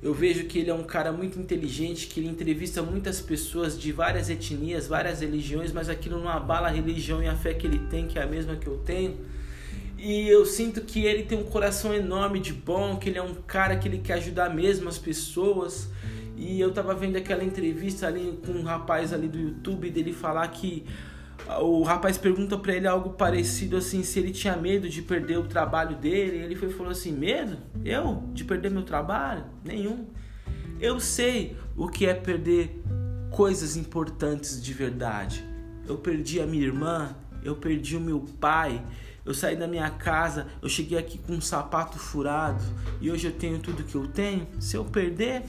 eu 0.05 0.13
vejo 0.13 0.45
que 0.45 0.59
ele 0.59 0.69
é 0.69 0.73
um 0.73 0.83
cara 0.83 1.11
muito 1.11 1.39
inteligente, 1.39 2.05
que 2.05 2.19
ele 2.19 2.29
entrevista 2.29 2.83
muitas 2.83 3.19
pessoas 3.19 3.75
de 3.75 3.91
várias 3.91 4.29
etnias, 4.29 4.85
várias 4.85 5.21
religiões, 5.21 5.71
mas 5.71 5.89
aquilo 5.89 6.19
não 6.19 6.29
abala 6.29 6.67
a 6.67 6.69
religião 6.69 7.23
e 7.23 7.27
a 7.27 7.35
fé 7.35 7.55
que 7.55 7.65
ele 7.65 7.79
tem, 7.89 8.05
que 8.05 8.19
é 8.19 8.21
a 8.21 8.27
mesma 8.27 8.55
que 8.55 8.67
eu 8.67 8.77
tenho. 8.85 9.17
E 9.97 10.27
eu 10.29 10.45
sinto 10.45 10.81
que 10.81 11.03
ele 11.03 11.23
tem 11.23 11.39
um 11.39 11.45
coração 11.45 11.91
enorme 11.91 12.39
de 12.39 12.53
bom, 12.53 12.97
que 12.97 13.09
ele 13.09 13.17
é 13.17 13.23
um 13.23 13.33
cara 13.33 13.77
que 13.77 13.87
ele 13.87 13.97
quer 13.97 14.13
ajudar 14.13 14.53
mesmo 14.53 14.87
as 14.87 14.99
pessoas. 14.99 15.89
E 16.37 16.61
eu 16.61 16.71
tava 16.71 16.93
vendo 16.93 17.15
aquela 17.15 17.43
entrevista 17.43 18.05
ali 18.05 18.37
com 18.45 18.51
um 18.51 18.61
rapaz 18.61 19.11
ali 19.11 19.27
do 19.27 19.39
YouTube 19.39 19.89
dele 19.89 20.13
falar 20.13 20.47
que 20.49 20.85
o 21.59 21.83
rapaz 21.83 22.17
pergunta 22.17 22.57
para 22.57 22.73
ele 22.73 22.87
algo 22.87 23.11
parecido 23.11 23.77
assim, 23.77 24.03
se 24.03 24.19
ele 24.19 24.31
tinha 24.31 24.55
medo 24.55 24.89
de 24.89 25.01
perder 25.01 25.37
o 25.37 25.43
trabalho 25.43 25.95
dele. 25.95 26.37
Ele 26.37 26.55
foi 26.55 26.69
falou 26.69 26.91
assim: 26.91 27.11
"Medo? 27.11 27.57
Eu 27.83 28.23
de 28.33 28.43
perder 28.43 28.71
meu 28.71 28.83
trabalho? 28.83 29.45
Nenhum. 29.63 30.07
Eu 30.79 30.99
sei 30.99 31.55
o 31.75 31.87
que 31.87 32.05
é 32.05 32.13
perder 32.13 32.81
coisas 33.31 33.77
importantes 33.77 34.61
de 34.61 34.73
verdade. 34.73 35.43
Eu 35.87 35.97
perdi 35.97 36.41
a 36.41 36.45
minha 36.45 36.63
irmã, 36.63 37.15
eu 37.43 37.55
perdi 37.55 37.95
o 37.95 38.01
meu 38.01 38.21
pai, 38.39 38.83
eu 39.23 39.33
saí 39.33 39.55
da 39.55 39.67
minha 39.67 39.89
casa, 39.89 40.47
eu 40.61 40.69
cheguei 40.69 40.97
aqui 40.97 41.17
com 41.17 41.33
um 41.33 41.41
sapato 41.41 41.99
furado 41.99 42.63
e 42.99 43.11
hoje 43.11 43.27
eu 43.27 43.31
tenho 43.31 43.59
tudo 43.59 43.83
que 43.83 43.95
eu 43.95 44.07
tenho. 44.07 44.47
Se 44.59 44.75
eu 44.75 44.85
perder, 44.85 45.43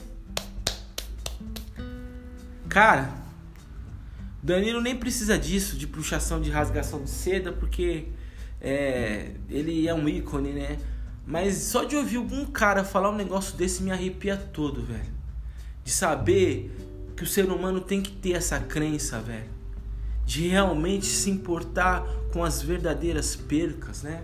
cara, 2.69 3.26
Danilo 4.47 4.79
nem 4.79 4.95
precisa 4.95 5.37
disso, 5.37 5.75
de 5.75 5.85
puxação 5.85 6.39
de 6.39 6.49
rasgação 6.49 7.03
de 7.03 7.09
seda, 7.09 7.51
porque 7.51 8.05
é, 8.61 9.31
ele 9.49 9.85
é 9.89 9.93
um 9.93 10.07
ícone, 10.07 10.53
né? 10.53 10.77
Mas 11.25 11.57
só 11.57 11.83
de 11.83 11.97
ouvir 11.97 12.15
algum 12.15 12.45
cara 12.45 12.85
falar 12.85 13.09
um 13.09 13.15
negócio 13.15 13.57
desse 13.57 13.83
me 13.83 13.91
arrepia 13.91 14.37
todo, 14.37 14.81
velho. 14.81 15.11
De 15.83 15.91
saber 15.91 16.73
que 17.17 17.23
o 17.23 17.27
ser 17.27 17.51
humano 17.51 17.81
tem 17.81 18.01
que 18.01 18.11
ter 18.11 18.37
essa 18.37 18.57
crença, 18.57 19.19
velho. 19.19 19.49
De 20.25 20.47
realmente 20.47 21.07
se 21.07 21.29
importar 21.29 22.05
com 22.31 22.41
as 22.41 22.61
verdadeiras 22.61 23.35
percas, 23.35 24.01
né? 24.01 24.23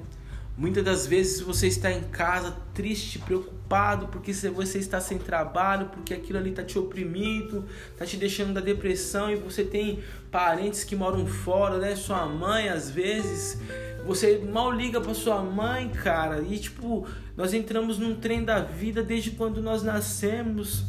Muitas 0.56 0.84
das 0.84 1.08
vezes 1.08 1.42
você 1.42 1.68
está 1.68 1.92
em 1.92 2.04
casa 2.04 2.56
triste, 2.76 3.18
preocupado, 3.18 4.08
porque 4.08 4.32
você 4.32 4.78
está 4.78 5.02
sem 5.02 5.18
trabalho, 5.18 5.88
porque 5.88 6.14
aquilo 6.14 6.38
ali 6.38 6.52
está 6.52 6.62
te 6.64 6.78
oprimindo, 6.78 7.66
está 7.92 8.06
te 8.06 8.18
deixando 8.18 8.54
da 8.54 8.62
depressão 8.62 9.32
e 9.32 9.36
você 9.36 9.64
tem 9.64 10.04
parentes 10.30 10.84
que 10.84 10.96
moram 10.96 11.26
fora, 11.26 11.80
né? 11.80 11.96
Sua 11.96 12.28
mãe 12.28 12.70
às 12.70 12.92
vezes, 12.92 13.60
você 14.06 14.38
mal 14.38 14.72
liga 14.72 15.02
para 15.02 15.16
sua 15.16 15.42
mãe, 15.42 15.90
cara. 15.90 16.42
E 16.42 16.60
tipo, 16.60 17.08
nós 17.36 17.52
entramos 17.52 17.98
num 17.98 18.16
trem 18.16 18.44
da 18.44 18.60
vida 18.60 19.02
desde 19.02 19.32
quando 19.32 19.60
nós 19.60 19.82
nascemos. 19.82 20.84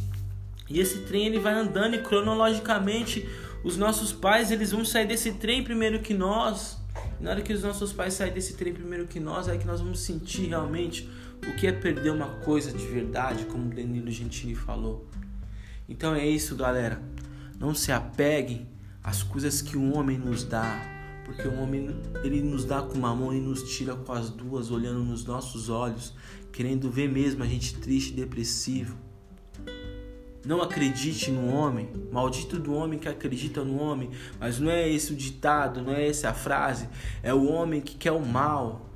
E 0.68 0.78
esse 0.78 1.00
trem 1.00 1.26
ele 1.26 1.38
vai 1.38 1.54
andando 1.54 1.94
e 1.94 2.02
cronologicamente 2.02 3.26
os 3.62 3.78
nossos 3.78 4.12
pais, 4.12 4.50
eles 4.50 4.72
vão 4.72 4.84
sair 4.84 5.06
desse 5.06 5.32
trem 5.32 5.64
primeiro 5.64 6.00
que 6.00 6.12
nós. 6.12 6.83
Na 7.24 7.30
hora 7.30 7.40
que 7.40 7.54
os 7.54 7.62
nossos 7.62 7.90
pais 7.90 8.12
saírem 8.12 8.34
desse 8.34 8.52
trem 8.52 8.74
primeiro 8.74 9.06
que 9.06 9.18
nós, 9.18 9.48
é 9.48 9.56
que 9.56 9.66
nós 9.66 9.80
vamos 9.80 10.00
sentir 10.00 10.48
realmente 10.48 11.08
o 11.48 11.56
que 11.56 11.66
é 11.66 11.72
perder 11.72 12.10
uma 12.10 12.28
coisa 12.40 12.70
de 12.70 12.86
verdade, 12.86 13.46
como 13.46 13.74
Danilo 13.74 14.10
Gentili 14.10 14.54
falou. 14.54 15.08
Então 15.88 16.14
é 16.14 16.28
isso, 16.28 16.54
galera. 16.54 17.00
Não 17.58 17.74
se 17.74 17.90
apeguem 17.90 18.68
às 19.02 19.22
coisas 19.22 19.62
que 19.62 19.74
o 19.74 19.94
homem 19.96 20.18
nos 20.18 20.44
dá, 20.44 20.78
porque 21.24 21.48
o 21.48 21.54
homem 21.62 21.96
ele 22.22 22.42
nos 22.42 22.66
dá 22.66 22.82
com 22.82 22.98
uma 22.98 23.16
mão 23.16 23.32
e 23.32 23.40
nos 23.40 23.74
tira 23.74 23.96
com 23.96 24.12
as 24.12 24.28
duas, 24.28 24.70
olhando 24.70 25.02
nos 25.02 25.24
nossos 25.24 25.70
olhos, 25.70 26.12
querendo 26.52 26.90
ver 26.90 27.08
mesmo 27.08 27.42
a 27.42 27.46
gente 27.46 27.74
triste, 27.76 28.12
depressivo. 28.12 28.98
Não 30.44 30.60
acredite 30.60 31.30
no 31.30 31.54
homem, 31.54 31.88
maldito 32.12 32.58
do 32.58 32.74
homem 32.74 32.98
que 32.98 33.08
acredita 33.08 33.64
no 33.64 33.80
homem, 33.80 34.10
mas 34.38 34.58
não 34.58 34.70
é 34.70 34.86
esse 34.86 35.12
o 35.12 35.16
ditado, 35.16 35.80
não 35.80 35.92
é 35.92 36.06
essa 36.06 36.28
a 36.28 36.34
frase, 36.34 36.88
é 37.22 37.32
o 37.32 37.50
homem 37.50 37.80
que 37.80 37.94
quer 37.94 38.12
o 38.12 38.24
mal. 38.24 38.90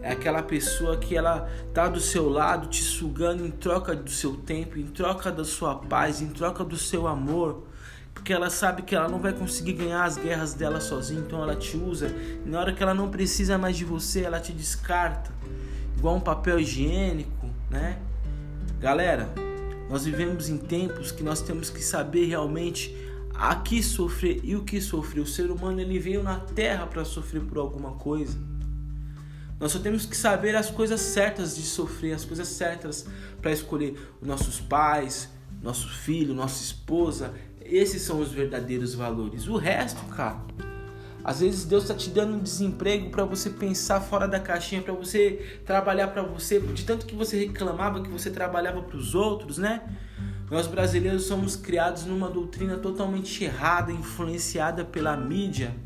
É 0.00 0.12
aquela 0.12 0.42
pessoa 0.42 0.96
que 0.96 1.16
ela 1.16 1.50
tá 1.74 1.88
do 1.88 2.00
seu 2.00 2.28
lado 2.28 2.68
te 2.68 2.80
sugando 2.80 3.44
em 3.44 3.50
troca 3.50 3.94
do 3.96 4.10
seu 4.10 4.36
tempo, 4.36 4.78
em 4.78 4.86
troca 4.86 5.32
da 5.32 5.44
sua 5.44 5.74
paz, 5.74 6.22
em 6.22 6.28
troca 6.28 6.62
do 6.62 6.76
seu 6.76 7.08
amor, 7.08 7.66
porque 8.14 8.32
ela 8.32 8.48
sabe 8.48 8.82
que 8.82 8.94
ela 8.94 9.08
não 9.08 9.18
vai 9.18 9.32
conseguir 9.32 9.72
ganhar 9.72 10.04
as 10.04 10.16
guerras 10.16 10.54
dela 10.54 10.80
sozinha, 10.80 11.20
então 11.20 11.42
ela 11.42 11.56
te 11.56 11.76
usa. 11.76 12.06
E 12.46 12.48
na 12.48 12.60
hora 12.60 12.72
que 12.72 12.82
ela 12.82 12.94
não 12.94 13.10
precisa 13.10 13.58
mais 13.58 13.76
de 13.76 13.84
você, 13.84 14.22
ela 14.22 14.38
te 14.38 14.52
descarta, 14.52 15.32
igual 15.96 16.14
um 16.14 16.20
papel 16.20 16.60
higiênico, 16.60 17.48
né? 17.68 17.98
Galera, 18.80 19.28
nós 19.88 20.04
vivemos 20.04 20.48
em 20.48 20.58
tempos 20.58 21.10
que 21.10 21.22
nós 21.22 21.40
temos 21.40 21.70
que 21.70 21.82
saber 21.82 22.26
realmente 22.26 22.94
a 23.34 23.54
que 23.56 23.82
sofrer 23.82 24.40
e 24.42 24.54
o 24.56 24.64
que 24.64 24.80
sofrer. 24.80 25.22
O 25.22 25.26
ser 25.26 25.50
humano 25.50 25.80
ele 25.80 25.98
veio 25.98 26.22
na 26.22 26.38
terra 26.38 26.86
para 26.86 27.04
sofrer 27.04 27.42
por 27.42 27.58
alguma 27.58 27.92
coisa. 27.92 28.36
Nós 29.58 29.72
só 29.72 29.78
temos 29.78 30.06
que 30.06 30.16
saber 30.16 30.54
as 30.54 30.70
coisas 30.70 31.00
certas 31.00 31.56
de 31.56 31.62
sofrer, 31.62 32.12
as 32.12 32.24
coisas 32.24 32.48
certas 32.48 33.06
para 33.40 33.50
escolher 33.50 33.98
os 34.20 34.26
nossos 34.26 34.60
pais, 34.60 35.28
nosso 35.62 35.88
filho, 35.88 36.34
nossa 36.34 36.62
esposa. 36.62 37.34
Esses 37.60 38.02
são 38.02 38.20
os 38.20 38.30
verdadeiros 38.30 38.94
valores. 38.94 39.48
O 39.48 39.56
resto, 39.56 40.04
cara, 40.14 40.40
às 41.28 41.40
vezes 41.40 41.66
Deus 41.66 41.82
está 41.82 41.94
te 41.94 42.08
dando 42.08 42.36
um 42.36 42.38
desemprego 42.38 43.10
para 43.10 43.22
você 43.22 43.50
pensar 43.50 44.00
fora 44.00 44.26
da 44.26 44.40
caixinha, 44.40 44.80
para 44.80 44.94
você 44.94 45.60
trabalhar 45.66 46.08
para 46.08 46.22
você, 46.22 46.58
de 46.58 46.86
tanto 46.86 47.04
que 47.04 47.14
você 47.14 47.44
reclamava 47.44 48.02
que 48.02 48.08
você 48.08 48.30
trabalhava 48.30 48.80
para 48.80 48.96
os 48.96 49.14
outros, 49.14 49.58
né? 49.58 49.82
Nós 50.50 50.66
brasileiros 50.66 51.24
somos 51.24 51.54
criados 51.54 52.06
numa 52.06 52.30
doutrina 52.30 52.78
totalmente 52.78 53.44
errada, 53.44 53.92
influenciada 53.92 54.86
pela 54.86 55.14
mídia, 55.18 55.76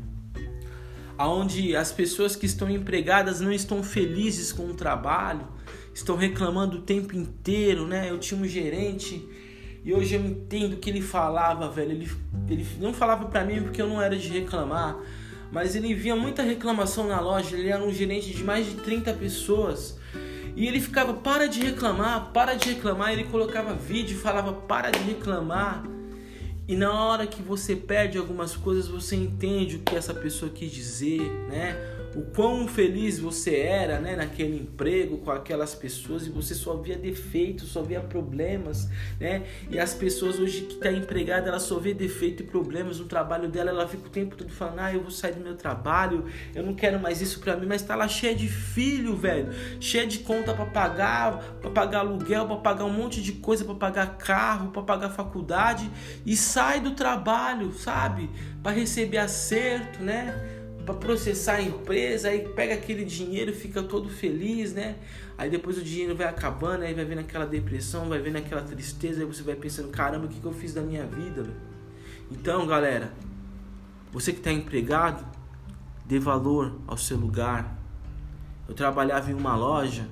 aonde 1.17 1.75
as 1.75 1.91
pessoas 1.91 2.37
que 2.37 2.45
estão 2.45 2.69
empregadas 2.69 3.41
não 3.41 3.51
estão 3.51 3.83
felizes 3.83 4.53
com 4.53 4.67
o 4.67 4.73
trabalho, 4.73 5.45
estão 5.93 6.15
reclamando 6.15 6.77
o 6.77 6.81
tempo 6.83 7.17
inteiro, 7.17 7.85
né? 7.85 8.09
Eu 8.09 8.17
tinha 8.17 8.39
um 8.39 8.47
gerente 8.47 9.27
e 9.83 9.93
hoje 9.93 10.15
eu 10.15 10.25
entendo 10.25 10.75
o 10.75 10.77
que 10.77 10.89
ele 10.89 11.01
falava, 11.01 11.69
velho. 11.69 11.91
Ele, 11.91 12.11
ele 12.49 12.65
não 12.79 12.93
falava 12.93 13.25
para 13.25 13.43
mim 13.43 13.61
porque 13.61 13.81
eu 13.81 13.87
não 13.87 14.01
era 14.01 14.15
de 14.15 14.29
reclamar, 14.29 14.97
mas 15.53 15.75
ele 15.75 15.93
via 15.93 16.15
muita 16.15 16.41
reclamação 16.41 17.07
na 17.07 17.21
loja. 17.21 17.55
Ele 17.55 17.69
era 17.69 17.81
um 17.81 17.93
gerente 17.93 18.31
de 18.33 18.43
mais 18.43 18.65
de 18.65 18.73
30 18.77 19.13
pessoas. 19.13 19.99
E 20.55 20.67
ele 20.67 20.81
ficava, 20.81 21.13
para 21.13 21.47
de 21.47 21.61
reclamar, 21.61 22.31
para 22.33 22.55
de 22.55 22.73
reclamar. 22.73 23.13
Ele 23.13 23.25
colocava 23.25 23.75
vídeo 23.75 24.17
falava, 24.17 24.51
para 24.51 24.89
de 24.89 24.97
reclamar. 25.03 25.83
E 26.67 26.75
na 26.75 26.91
hora 26.91 27.27
que 27.27 27.39
você 27.41 27.75
perde 27.75 28.17
algumas 28.17 28.55
coisas, 28.55 28.87
você 28.87 29.15
entende 29.15 29.75
o 29.75 29.79
que 29.79 29.95
essa 29.95 30.13
pessoa 30.13 30.51
quis 30.51 30.71
dizer, 30.71 31.21
né? 31.47 31.75
O 32.15 32.21
quão 32.21 32.67
feliz 32.67 33.19
você 33.19 33.55
era 33.55 33.99
né, 33.99 34.15
naquele 34.15 34.57
emprego 34.57 35.17
com 35.17 35.31
aquelas 35.31 35.73
pessoas 35.73 36.27
e 36.27 36.29
você 36.29 36.53
só 36.53 36.75
via 36.75 36.95
defeitos, 36.95 37.69
só 37.69 37.81
via 37.81 38.01
problemas, 38.01 38.89
né? 39.19 39.43
E 39.69 39.79
as 39.79 39.93
pessoas 39.93 40.39
hoje 40.39 40.61
que 40.61 40.73
está 40.73 40.91
empregada, 40.91 41.49
ela 41.49 41.59
só 41.59 41.79
vê 41.79 41.93
defeito 41.93 42.43
e 42.43 42.45
problemas 42.45 42.99
no 42.99 43.05
trabalho 43.05 43.49
dela, 43.49 43.71
ela 43.71 43.87
fica 43.87 44.07
o 44.07 44.09
tempo 44.09 44.35
todo 44.35 44.51
falando: 44.51 44.79
"Ah, 44.79 44.93
eu 44.93 45.01
vou 45.01 45.11
sair 45.11 45.33
do 45.33 45.41
meu 45.41 45.55
trabalho, 45.55 46.25
eu 46.53 46.63
não 46.63 46.73
quero 46.73 46.99
mais 46.99 47.21
isso 47.21 47.39
para 47.39 47.55
mim", 47.55 47.65
mas 47.65 47.81
tá 47.81 47.95
lá 47.95 48.07
cheia 48.07 48.35
de 48.35 48.47
filho, 48.47 49.15
velho, 49.15 49.49
cheia 49.79 50.05
de 50.05 50.19
conta 50.19 50.53
para 50.53 50.65
pagar, 50.65 51.37
para 51.61 51.71
pagar 51.71 51.99
aluguel, 51.99 52.45
para 52.45 52.57
pagar 52.57 52.85
um 52.85 52.93
monte 52.93 53.21
de 53.21 53.33
coisa, 53.33 53.65
para 53.65 53.75
pagar 53.75 54.17
carro, 54.17 54.69
para 54.71 54.83
pagar 54.83 55.09
faculdade 55.09 55.89
e 56.25 56.35
sai 56.35 56.79
do 56.79 56.91
trabalho, 56.91 57.71
sabe? 57.73 58.29
Para 58.61 58.71
receber 58.71 59.17
acerto, 59.17 60.01
né? 60.03 60.62
Para 60.85 60.95
processar 60.95 61.55
a 61.55 61.61
empresa, 61.61 62.29
aí 62.29 62.47
pega 62.49 62.73
aquele 62.73 63.05
dinheiro, 63.05 63.53
fica 63.53 63.81
todo 63.81 64.09
feliz, 64.09 64.73
né? 64.73 64.97
Aí 65.37 65.49
depois 65.49 65.77
o 65.77 65.83
dinheiro 65.83 66.15
vai 66.15 66.27
acabando, 66.27 66.83
aí 66.83 66.93
vai 66.93 67.05
vendo 67.05 67.19
aquela 67.19 67.45
depressão, 67.45 68.09
vai 68.09 68.19
vendo 68.19 68.37
aquela 68.37 68.61
tristeza, 68.61 69.21
aí 69.21 69.25
você 69.25 69.43
vai 69.43 69.55
pensando, 69.55 69.89
caramba, 69.89 70.25
o 70.25 70.29
que, 70.29 70.39
que 70.39 70.45
eu 70.45 70.53
fiz 70.53 70.73
da 70.73 70.81
minha 70.81 71.05
vida? 71.05 71.45
Então, 72.29 72.67
galera, 72.67 73.13
você 74.11 74.31
que 74.31 74.39
está 74.39 74.51
empregado, 74.51 75.25
dê 76.05 76.19
valor 76.19 76.79
ao 76.85 76.97
seu 76.97 77.17
lugar. 77.17 77.77
Eu 78.67 78.73
trabalhava 78.73 79.31
em 79.31 79.33
uma 79.33 79.55
loja 79.55 80.07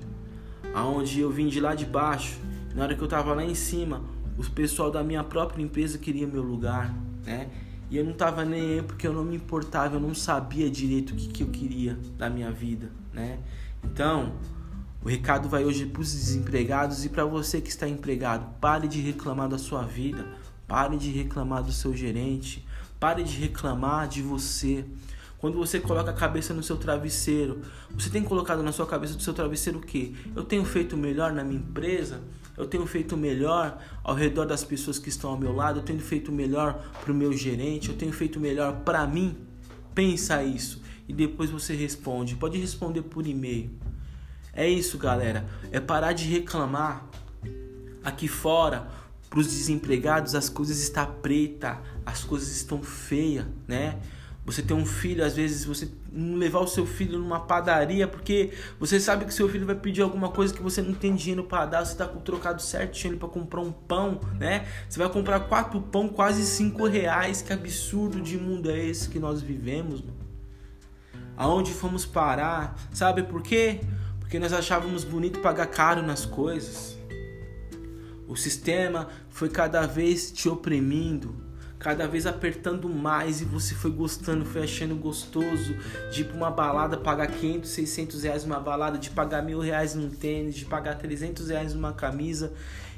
aonde 0.74 1.20
eu 1.20 1.30
vim 1.30 1.48
de 1.48 1.60
lá 1.60 1.74
de 1.74 1.84
baixo. 1.84 2.38
Na 2.74 2.84
hora 2.84 2.94
que 2.94 3.00
eu 3.00 3.06
estava 3.06 3.34
lá 3.34 3.44
em 3.44 3.54
cima, 3.54 4.02
o 4.38 4.50
pessoal 4.50 4.90
da 4.90 5.02
minha 5.02 5.22
própria 5.22 5.62
empresa 5.62 5.98
queria 5.98 6.26
meu 6.26 6.42
lugar, 6.42 6.94
né? 7.24 7.50
E 7.92 7.98
eu 7.98 8.04
não 8.06 8.14
tava 8.14 8.42
nem 8.42 8.78
aí 8.78 8.82
porque 8.82 9.06
eu 9.06 9.12
não 9.12 9.22
me 9.22 9.36
importava, 9.36 9.96
eu 9.96 10.00
não 10.00 10.14
sabia 10.14 10.70
direito 10.70 11.12
o 11.12 11.14
que, 11.14 11.28
que 11.28 11.42
eu 11.42 11.48
queria 11.48 11.98
da 12.16 12.30
minha 12.30 12.50
vida. 12.50 12.90
né? 13.12 13.38
Então, 13.84 14.32
o 15.04 15.08
recado 15.10 15.46
vai 15.46 15.62
hoje 15.62 15.84
para 15.84 16.00
os 16.00 16.10
desempregados 16.10 17.04
e 17.04 17.10
para 17.10 17.26
você 17.26 17.60
que 17.60 17.68
está 17.68 17.86
empregado. 17.86 18.46
Pare 18.58 18.88
de 18.88 18.98
reclamar 18.98 19.46
da 19.46 19.58
sua 19.58 19.82
vida, 19.82 20.24
pare 20.66 20.96
de 20.96 21.10
reclamar 21.10 21.62
do 21.62 21.70
seu 21.70 21.94
gerente, 21.94 22.66
pare 22.98 23.22
de 23.22 23.36
reclamar 23.38 24.08
de 24.08 24.22
você. 24.22 24.86
Quando 25.36 25.58
você 25.58 25.78
coloca 25.78 26.12
a 26.12 26.14
cabeça 26.14 26.54
no 26.54 26.62
seu 26.62 26.78
travesseiro, 26.78 27.60
você 27.90 28.08
tem 28.08 28.24
colocado 28.24 28.62
na 28.62 28.72
sua 28.72 28.86
cabeça 28.86 29.12
do 29.12 29.22
seu 29.22 29.34
travesseiro 29.34 29.80
o 29.80 29.82
quê? 29.82 30.14
Eu 30.34 30.44
tenho 30.44 30.64
feito 30.64 30.96
melhor 30.96 31.30
na 31.30 31.44
minha 31.44 31.60
empresa? 31.60 32.22
Eu 32.62 32.68
tenho 32.68 32.86
feito 32.86 33.16
melhor 33.16 33.78
ao 34.04 34.14
redor 34.14 34.46
das 34.46 34.62
pessoas 34.62 34.98
que 34.98 35.08
estão 35.08 35.30
ao 35.30 35.38
meu 35.38 35.52
lado? 35.52 35.80
Eu 35.80 35.84
tenho 35.84 36.00
feito 36.00 36.30
melhor 36.30 36.74
para 37.02 37.12
o 37.12 37.14
meu 37.14 37.32
gerente? 37.32 37.90
Eu 37.90 37.96
tenho 37.96 38.12
feito 38.12 38.38
melhor 38.38 38.80
para 38.80 39.06
mim? 39.06 39.36
Pensa 39.94 40.42
isso 40.42 40.80
e 41.08 41.12
depois 41.12 41.50
você 41.50 41.74
responde. 41.74 42.36
Pode 42.36 42.58
responder 42.58 43.02
por 43.02 43.26
e-mail. 43.26 43.70
É 44.52 44.68
isso, 44.68 44.96
galera. 44.96 45.46
É 45.70 45.80
parar 45.80 46.12
de 46.12 46.24
reclamar. 46.24 47.06
Aqui 48.04 48.28
fora, 48.28 48.88
para 49.28 49.38
os 49.38 49.46
desempregados, 49.46 50.34
as 50.34 50.48
coisas 50.48 50.80
estão 50.80 51.06
preta, 51.22 51.80
as 52.04 52.24
coisas 52.24 52.50
estão 52.50 52.82
feias, 52.82 53.46
né? 53.66 53.98
Você 54.44 54.60
tem 54.60 54.76
um 54.76 54.84
filho, 54.84 55.24
às 55.24 55.36
vezes 55.36 55.64
você 55.64 55.88
não 56.10 56.36
levar 56.36 56.58
o 56.58 56.66
seu 56.66 56.84
filho 56.84 57.16
numa 57.16 57.38
padaria 57.38 58.08
porque 58.08 58.50
você 58.78 58.98
sabe 58.98 59.24
que 59.24 59.32
seu 59.32 59.48
filho 59.48 59.64
vai 59.64 59.76
pedir 59.76 60.02
alguma 60.02 60.30
coisa 60.30 60.52
que 60.52 60.60
você 60.60 60.82
não 60.82 60.94
tem 60.94 61.14
dinheiro 61.14 61.44
para 61.44 61.64
dar, 61.64 61.86
você 61.86 61.94
tá 61.94 62.06
com 62.06 62.18
o 62.18 62.22
trocado 62.22 62.60
certinho 62.60 63.16
para 63.16 63.28
comprar 63.28 63.60
um 63.60 63.70
pão, 63.70 64.20
né? 64.40 64.66
Você 64.88 64.98
vai 64.98 65.08
comprar 65.08 65.40
quatro 65.40 65.80
pão, 65.80 66.08
quase 66.08 66.44
cinco 66.44 66.86
reais. 66.86 67.40
Que 67.40 67.52
absurdo 67.52 68.20
de 68.20 68.36
mundo 68.36 68.68
é 68.68 68.84
esse 68.84 69.08
que 69.08 69.20
nós 69.20 69.40
vivemos, 69.40 70.00
mano? 70.00 70.22
Aonde 71.36 71.72
fomos 71.72 72.04
parar? 72.04 72.76
Sabe 72.92 73.22
por 73.22 73.42
quê? 73.42 73.80
Porque 74.18 74.40
nós 74.40 74.52
achávamos 74.52 75.04
bonito 75.04 75.38
pagar 75.40 75.66
caro 75.66 76.02
nas 76.02 76.26
coisas. 76.26 76.98
O 78.26 78.36
sistema 78.36 79.08
foi 79.28 79.48
cada 79.48 79.86
vez 79.86 80.32
te 80.32 80.48
oprimindo, 80.48 81.34
cada 81.82 82.06
vez 82.06 82.28
apertando 82.28 82.88
mais 82.88 83.40
e 83.40 83.44
você 83.44 83.74
foi 83.74 83.90
gostando, 83.90 84.44
foi 84.44 84.62
achando 84.62 84.94
gostoso 84.94 85.74
de 86.12 86.20
ir 86.20 86.26
pra 86.26 86.36
uma 86.36 86.50
balada, 86.50 86.96
pagar 86.96 87.26
500, 87.26 87.68
600 87.68 88.22
reais 88.22 88.44
numa 88.44 88.60
balada, 88.60 88.96
de 88.96 89.10
pagar 89.10 89.42
mil 89.42 89.58
reais 89.58 89.92
num 89.96 90.08
tênis, 90.08 90.54
de 90.54 90.64
pagar 90.64 90.94
300 90.94 91.48
reais 91.48 91.74
numa 91.74 91.92
camisa. 91.92 92.52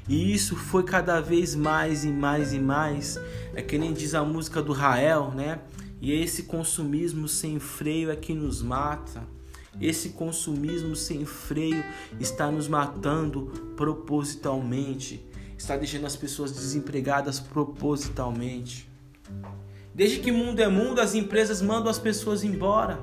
E 0.07 0.31
isso 0.31 0.55
foi 0.55 0.83
cada 0.83 1.19
vez 1.19 1.55
mais 1.55 2.05
e 2.05 2.09
mais 2.09 2.53
e 2.53 2.59
mais. 2.59 3.19
É 3.55 3.61
que 3.63 3.75
nem 3.79 3.91
diz 3.91 4.13
a 4.13 4.23
música 4.23 4.61
do 4.61 4.71
Rael, 4.71 5.31
né? 5.31 5.61
E 5.99 6.11
esse 6.11 6.43
consumismo 6.43 7.27
sem 7.27 7.59
freio 7.59 8.11
é 8.11 8.15
que 8.15 8.35
nos 8.35 8.61
mata. 8.61 9.23
Esse 9.81 10.09
consumismo 10.09 10.95
sem 10.95 11.25
freio 11.25 11.83
está 12.19 12.51
nos 12.51 12.67
matando 12.67 13.51
propositalmente, 13.75 15.25
está 15.65 15.75
deixando 15.75 16.05
as 16.05 16.15
pessoas 16.15 16.51
desempregadas 16.51 17.39
propositalmente. 17.39 18.87
Desde 19.93 20.19
que 20.19 20.31
mundo 20.31 20.59
é 20.61 20.67
mundo, 20.67 21.01
as 21.01 21.15
empresas 21.15 21.61
mandam 21.61 21.89
as 21.89 21.97
pessoas 21.97 22.43
embora. 22.43 22.99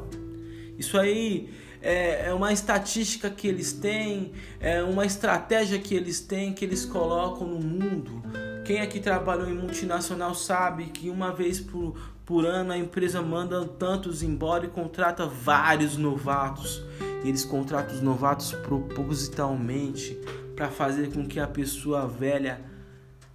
Isso 0.78 0.98
aí 0.98 1.50
é, 1.80 2.28
é 2.28 2.34
uma 2.34 2.52
estatística 2.52 3.28
que 3.28 3.48
eles 3.48 3.72
têm, 3.72 4.32
é 4.60 4.82
uma 4.82 5.04
estratégia 5.04 5.78
que 5.78 5.94
eles 5.94 6.20
têm, 6.20 6.52
que 6.52 6.64
eles 6.64 6.84
colocam 6.84 7.46
no 7.46 7.58
mundo. 7.58 8.22
Quem 8.64 8.80
aqui 8.80 9.00
trabalhou 9.00 9.48
em 9.48 9.54
multinacional 9.54 10.34
sabe 10.34 10.84
que 10.86 11.10
uma 11.10 11.32
vez 11.32 11.58
por, 11.58 11.96
por 12.24 12.46
ano 12.46 12.72
a 12.72 12.78
empresa 12.78 13.20
manda 13.20 13.64
tantos 13.64 14.22
embora 14.22 14.66
e 14.66 14.68
contrata 14.68 15.26
vários 15.26 15.96
novatos. 15.96 16.80
E 17.24 17.28
eles 17.28 17.44
contratam 17.44 17.94
os 17.94 18.00
novatos 18.00 18.52
propositalmente 18.52 20.16
para 20.62 20.70
fazer 20.70 21.12
com 21.12 21.26
que 21.26 21.40
a 21.40 21.46
pessoa 21.48 22.06
velha 22.06 22.60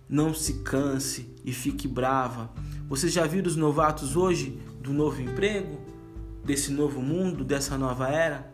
não 0.07 0.33
se 0.33 0.59
canse 0.59 1.35
e 1.43 1.51
fique 1.51 1.85
brava. 1.85 2.49
Você 2.87 3.09
já 3.09 3.27
viu 3.27 3.43
os 3.43 3.57
novatos 3.57 4.15
hoje 4.15 4.57
do 4.81 4.93
novo 4.93 5.21
emprego, 5.21 5.77
desse 6.45 6.71
novo 6.71 7.01
mundo, 7.01 7.43
dessa 7.43 7.77
nova 7.77 8.07
era? 8.07 8.49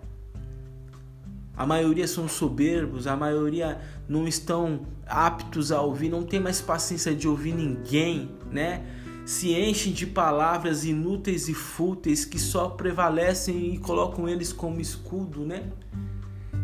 A 1.55 1.67
maioria 1.67 2.07
são 2.07 2.27
soberbos, 2.27 3.05
a 3.05 3.15
maioria 3.15 3.79
não 4.09 4.27
estão 4.27 4.87
aptos 5.05 5.71
a 5.71 5.79
ouvir, 5.79 6.09
não 6.09 6.23
tem 6.23 6.39
mais 6.39 6.59
paciência 6.59 7.13
de 7.13 7.27
ouvir 7.27 7.53
ninguém, 7.53 8.31
né? 8.51 8.83
se 9.23 9.53
enchem 9.53 9.93
de 9.93 10.07
palavras 10.07 10.83
inúteis 10.83 11.47
e 11.47 11.53
fúteis 11.53 12.25
que 12.25 12.39
só 12.39 12.69
prevalecem 12.69 13.75
e 13.75 13.77
colocam 13.77 14.27
eles 14.27 14.51
como 14.51 14.81
escudo, 14.81 15.45
né? 15.45 15.69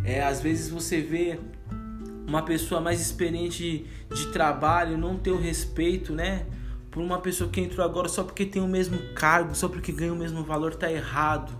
É, 0.03 0.23
às 0.23 0.41
vezes 0.41 0.69
você 0.69 1.01
vê 1.01 1.39
uma 2.29 2.43
pessoa 2.43 2.79
mais 2.79 3.01
experiente 3.01 3.87
de, 4.13 4.27
trabalho 4.27 4.97
não 4.97 5.17
ter 5.17 5.31
o 5.31 5.37
respeito, 5.37 6.13
né? 6.13 6.45
Por 6.91 7.01
uma 7.01 7.19
pessoa 7.19 7.49
que 7.49 7.59
entrou 7.59 7.83
agora 7.83 8.07
só 8.07 8.23
porque 8.23 8.45
tem 8.45 8.61
o 8.61 8.67
mesmo 8.67 8.97
cargo, 9.15 9.55
só 9.55 9.67
porque 9.67 9.91
ganha 9.91 10.13
o 10.13 10.15
mesmo 10.15 10.43
valor, 10.43 10.75
tá 10.75 10.91
errado. 10.91 11.51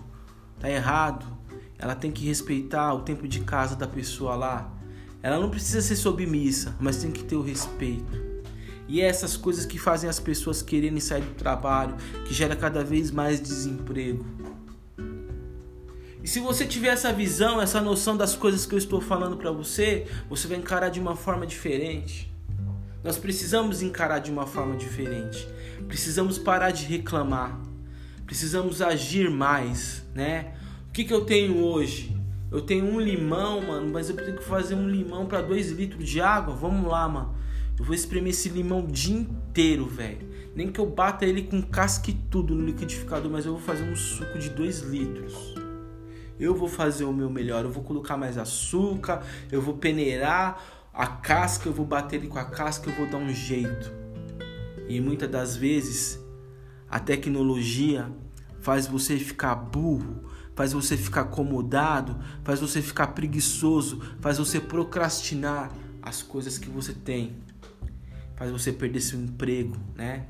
Tá 0.60 0.70
errado. 0.70 1.26
Ela 1.78 1.96
tem 1.96 2.12
que 2.12 2.26
respeitar 2.26 2.94
o 2.94 3.02
tempo 3.02 3.28
de 3.28 3.40
casa 3.42 3.76
da 3.76 3.88
pessoa 3.88 4.36
lá. 4.36 4.72
Ela 5.24 5.40
não 5.40 5.50
precisa 5.50 5.82
ser 5.82 5.96
submissa, 5.96 6.76
mas 6.80 6.98
tem 6.98 7.12
que 7.12 7.24
ter 7.24 7.36
o 7.36 7.42
respeito. 7.42 8.30
E 8.88 9.02
é 9.02 9.06
essas 9.06 9.36
coisas 9.36 9.66
que 9.66 9.78
fazem 9.78 10.10
as 10.10 10.20
pessoas 10.20 10.62
quererem 10.62 11.00
sair 11.00 11.22
do 11.22 11.34
trabalho, 11.34 11.96
que 12.26 12.34
gera 12.34 12.56
cada 12.56 12.84
vez 12.84 13.12
mais 13.12 13.42
desemprego. 13.42 14.26
E 16.30 16.32
se 16.32 16.40
você 16.40 16.64
tiver 16.64 16.90
essa 16.90 17.12
visão, 17.12 17.60
essa 17.60 17.82
noção 17.82 18.16
das 18.16 18.36
coisas 18.36 18.64
que 18.64 18.76
eu 18.76 18.78
estou 18.78 19.02
falando 19.02 19.36
para 19.36 19.50
você, 19.50 20.06
você 20.30 20.48
vai 20.48 20.60
encarar 20.60 20.90
de 20.90 21.00
uma 21.00 21.16
forma 21.16 21.44
diferente. 21.44 22.32
Nós 23.04 23.18
precisamos 23.18 23.82
encarar 23.82 24.20
de 24.20 24.30
uma 24.30 24.46
forma 24.46 24.78
diferente. 24.78 25.48
Precisamos 25.88 26.38
parar 26.38 26.70
de 26.70 26.86
reclamar. 26.86 27.60
Precisamos 28.28 28.80
agir 28.80 29.28
mais, 29.32 30.06
né? 30.14 30.54
O 30.88 30.92
que, 30.92 31.04
que 31.04 31.12
eu 31.12 31.26
tenho 31.26 31.64
hoje? 31.64 32.16
Eu 32.52 32.62
tenho 32.62 32.86
um 32.86 33.00
limão, 33.00 33.62
mano, 33.62 33.92
mas 33.92 34.08
eu 34.12 34.16
tenho 34.16 34.38
que 34.38 34.44
fazer 34.44 34.76
um 34.76 34.88
limão 34.88 35.26
para 35.26 35.42
dois 35.42 35.72
litros 35.72 36.08
de 36.08 36.22
água. 36.22 36.54
Vamos 36.54 36.88
lá, 36.88 37.10
mano. 37.10 37.34
Eu 37.76 37.84
vou 37.84 37.96
espremer 37.96 38.30
esse 38.30 38.50
limão 38.50 38.82
o 38.82 38.88
dia 38.88 39.16
inteiro, 39.16 39.88
velho. 39.88 40.30
Nem 40.56 40.72
que 40.72 40.80
eu 40.80 40.86
bata 40.86 41.26
ele 41.26 41.42
com 41.42 41.60
casca 41.60 42.12
e 42.12 42.14
tudo 42.14 42.54
no 42.54 42.68
liquidificador, 42.68 43.32
mas 43.32 43.48
eu 43.48 43.54
vou 43.54 43.62
fazer 43.62 43.82
um 43.82 43.96
suco 43.96 44.38
de 44.38 44.52
2 44.52 44.82
litros. 44.82 45.59
Eu 46.40 46.56
vou 46.56 46.68
fazer 46.68 47.04
o 47.04 47.14
meu 47.14 47.30
melhor. 47.30 47.66
Eu 47.66 47.72
vou 47.72 47.84
colocar 47.84 48.18
mais 48.18 48.38
açúcar, 48.38 49.24
eu 49.52 49.62
vou 49.62 49.78
peneirar 49.78 50.64
a 50.94 51.08
casca, 51.08 51.68
eu 51.68 51.74
vou 51.74 51.86
bater 51.86 52.18
ele 52.18 52.28
com 52.28 52.40
a 52.40 52.46
casca, 52.46 52.90
eu 52.90 52.96
vou 52.96 53.08
dar 53.08 53.18
um 53.18 53.34
jeito. 53.34 53.92
E 54.88 55.00
muitas 55.02 55.30
das 55.30 55.56
vezes 55.56 56.20
a 56.90 57.00
tecnologia 57.00 58.10
faz 58.62 58.88
você 58.88 59.18
ficar 59.18 59.56
burro, 59.56 60.24
faz 60.56 60.74
você 60.74 60.98
ficar 60.98 61.22
acomodado, 61.22 62.18
faz 62.44 62.60
você 62.60 62.82
ficar 62.82 63.08
preguiçoso, 63.08 64.02
faz 64.20 64.38
você 64.38 64.60
procrastinar 64.60 65.72
as 66.02 66.22
coisas 66.22 66.58
que 66.58 66.70
você 66.70 66.94
tem 66.94 67.36
faz 68.40 68.50
você 68.52 68.72
perder 68.72 69.02
seu 69.02 69.20
emprego, 69.20 69.76
né? 69.94 70.26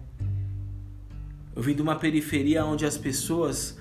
Eu 1.55 1.61
vim 1.61 1.75
de 1.75 1.81
uma 1.81 1.95
periferia 1.95 2.65
onde 2.65 2.83
as 2.83 2.97
pessoas 2.97 3.77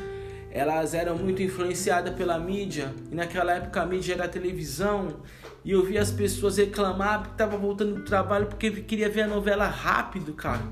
elas 0.59 0.93
eram 0.93 1.17
muito 1.17 1.41
influenciadas 1.43 2.15
pela 2.15 2.39
mídia 2.39 2.93
e 3.13 3.15
naquela 3.15 3.53
época 3.53 3.81
a 3.81 3.87
mídia 3.87 4.15
era 4.15 4.25
a 4.25 4.29
televisão 4.29 5.21
e 5.65 5.71
eu 5.71 5.85
via 5.85 6.03
as 6.03 6.11
pessoas 6.11 6.57
reclamar 6.57 7.23
que 7.23 7.29
estava 7.31 7.57
voltando 7.57 7.95
do 7.95 8.05
trabalho 8.05 8.47
porque 8.47 8.71
queria 8.71 9.09
ver 9.09 9.23
a 9.23 9.29
novela 9.29 9.69
rápido, 9.69 10.33
cara. 10.33 10.63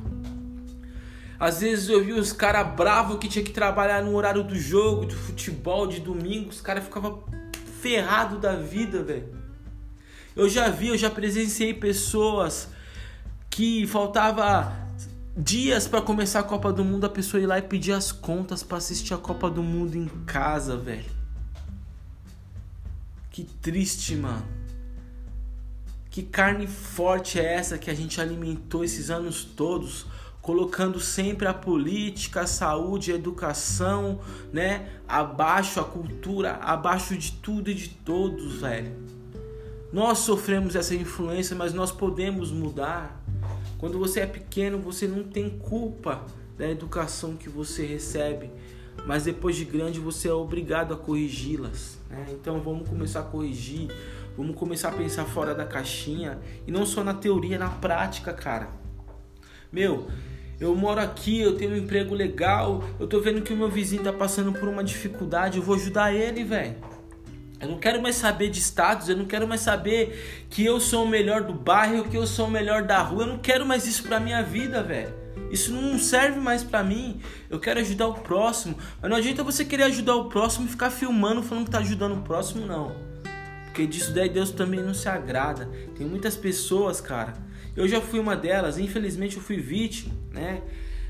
Às 1.38 1.60
vezes 1.60 1.88
eu 1.88 2.02
via 2.02 2.16
os 2.16 2.32
caras 2.32 2.66
bravos 2.74 3.18
que 3.18 3.28
tinha 3.28 3.44
que 3.44 3.52
trabalhar 3.52 4.02
no 4.02 4.14
horário 4.16 4.42
do 4.42 4.58
jogo, 4.58 5.06
do 5.06 5.14
futebol, 5.14 5.86
de 5.86 6.00
domingo, 6.00 6.48
os 6.48 6.60
caras 6.60 6.82
ficavam 6.82 7.22
ferrados 7.80 8.40
da 8.40 8.56
vida, 8.56 9.02
velho. 9.02 9.36
Eu 10.34 10.48
já 10.48 10.68
vi, 10.68 10.88
eu 10.88 10.98
já 10.98 11.10
presenciei 11.10 11.72
pessoas 11.72 12.68
que 13.48 13.86
faltava 13.86 14.85
dias 15.36 15.86
para 15.86 16.00
começar 16.00 16.40
a 16.40 16.42
Copa 16.42 16.72
do 16.72 16.82
Mundo, 16.82 17.04
a 17.04 17.10
pessoa 17.10 17.42
ir 17.42 17.46
lá 17.46 17.58
e 17.58 17.62
pedir 17.62 17.92
as 17.92 18.10
contas 18.10 18.62
para 18.62 18.78
assistir 18.78 19.12
a 19.12 19.18
Copa 19.18 19.50
do 19.50 19.62
Mundo 19.62 19.94
em 19.94 20.08
casa, 20.24 20.78
velho. 20.78 21.10
Que 23.30 23.44
triste, 23.44 24.16
mano. 24.16 24.46
Que 26.08 26.22
carne 26.22 26.66
forte 26.66 27.38
é 27.38 27.44
essa 27.44 27.76
que 27.76 27.90
a 27.90 27.94
gente 27.94 28.18
alimentou 28.18 28.82
esses 28.82 29.10
anos 29.10 29.44
todos, 29.44 30.06
colocando 30.40 30.98
sempre 30.98 31.46
a 31.46 31.52
política, 31.52 32.40
a 32.40 32.46
saúde, 32.46 33.12
a 33.12 33.14
educação, 33.16 34.20
né, 34.50 34.88
abaixo 35.06 35.78
a 35.78 35.84
cultura, 35.84 36.54
abaixo 36.62 37.14
de 37.14 37.32
tudo 37.32 37.70
e 37.70 37.74
de 37.74 37.90
todos, 37.90 38.62
velho. 38.62 38.96
Nós 39.92 40.18
sofremos 40.18 40.74
essa 40.74 40.94
influência, 40.94 41.54
mas 41.54 41.74
nós 41.74 41.92
podemos 41.92 42.50
mudar. 42.50 43.22
Quando 43.78 43.98
você 43.98 44.20
é 44.20 44.26
pequeno, 44.26 44.78
você 44.78 45.06
não 45.06 45.22
tem 45.22 45.50
culpa 45.50 46.24
da 46.56 46.68
educação 46.68 47.36
que 47.36 47.48
você 47.48 47.84
recebe. 47.84 48.50
mas 49.04 49.24
depois 49.24 49.54
de 49.54 49.64
grande 49.64 50.00
você 50.00 50.26
é 50.26 50.32
obrigado 50.32 50.94
a 50.94 50.96
corrigi-las. 50.96 51.98
Né? 52.08 52.26
Então 52.30 52.60
vamos 52.60 52.88
começar 52.88 53.20
a 53.20 53.22
corrigir, 53.24 53.90
vamos 54.36 54.56
começar 54.56 54.88
a 54.88 54.92
pensar 54.92 55.26
fora 55.26 55.54
da 55.54 55.66
caixinha 55.66 56.38
e 56.66 56.72
não 56.72 56.86
só 56.86 57.04
na 57.04 57.12
teoria, 57.12 57.58
na 57.58 57.68
prática, 57.68 58.32
cara. 58.32 58.70
Meu, 59.70 60.06
eu 60.58 60.74
moro 60.74 60.98
aqui, 60.98 61.40
eu 61.40 61.56
tenho 61.56 61.72
um 61.72 61.76
emprego 61.76 62.14
legal, 62.14 62.82
eu 62.98 63.06
tô 63.06 63.20
vendo 63.20 63.42
que 63.42 63.52
o 63.52 63.56
meu 63.56 63.68
vizinho 63.68 64.02
tá 64.02 64.12
passando 64.12 64.52
por 64.52 64.66
uma 64.66 64.82
dificuldade, 64.82 65.58
eu 65.58 65.62
vou 65.62 65.76
ajudar 65.76 66.14
ele, 66.14 66.42
velho. 66.42 66.76
Eu 67.58 67.68
não 67.68 67.78
quero 67.78 68.02
mais 68.02 68.16
saber 68.16 68.50
de 68.50 68.60
status, 68.60 69.08
eu 69.08 69.16
não 69.16 69.24
quero 69.24 69.48
mais 69.48 69.62
saber 69.62 70.46
que 70.50 70.64
eu 70.64 70.78
sou 70.78 71.04
o 71.04 71.08
melhor 71.08 71.42
do 71.42 71.54
bairro, 71.54 72.04
que 72.08 72.16
eu 72.16 72.26
sou 72.26 72.48
o 72.48 72.50
melhor 72.50 72.82
da 72.82 73.00
rua. 73.00 73.22
Eu 73.22 73.28
não 73.28 73.38
quero 73.38 73.64
mais 73.64 73.86
isso 73.86 74.02
pra 74.02 74.20
minha 74.20 74.42
vida, 74.42 74.82
velho. 74.82 75.14
Isso 75.50 75.72
não 75.72 75.98
serve 75.98 76.38
mais 76.38 76.62
para 76.62 76.82
mim. 76.82 77.20
Eu 77.48 77.58
quero 77.58 77.80
ajudar 77.80 78.08
o 78.08 78.14
próximo. 78.14 78.76
Mas 79.00 79.10
não 79.10 79.16
adianta 79.16 79.42
você 79.42 79.64
querer 79.64 79.84
ajudar 79.84 80.16
o 80.16 80.28
próximo 80.28 80.66
e 80.66 80.68
ficar 80.68 80.90
filmando 80.90 81.42
falando 81.42 81.64
que 81.64 81.70
tá 81.70 81.78
ajudando 81.78 82.18
o 82.18 82.22
próximo, 82.22 82.66
não. 82.66 82.94
Porque 83.64 83.86
disso 83.86 84.12
daí 84.12 84.28
Deus 84.28 84.50
também 84.50 84.80
não 84.80 84.94
se 84.94 85.08
agrada. 85.08 85.68
Tem 85.96 86.06
muitas 86.06 86.36
pessoas, 86.36 87.00
cara. 87.00 87.34
Eu 87.76 87.86
já 87.86 88.00
fui 88.00 88.18
uma 88.18 88.34
delas, 88.34 88.78
infelizmente 88.78 89.36
eu 89.36 89.42
fui 89.42 89.58
vítima, 89.58 90.14
né? 90.32 90.62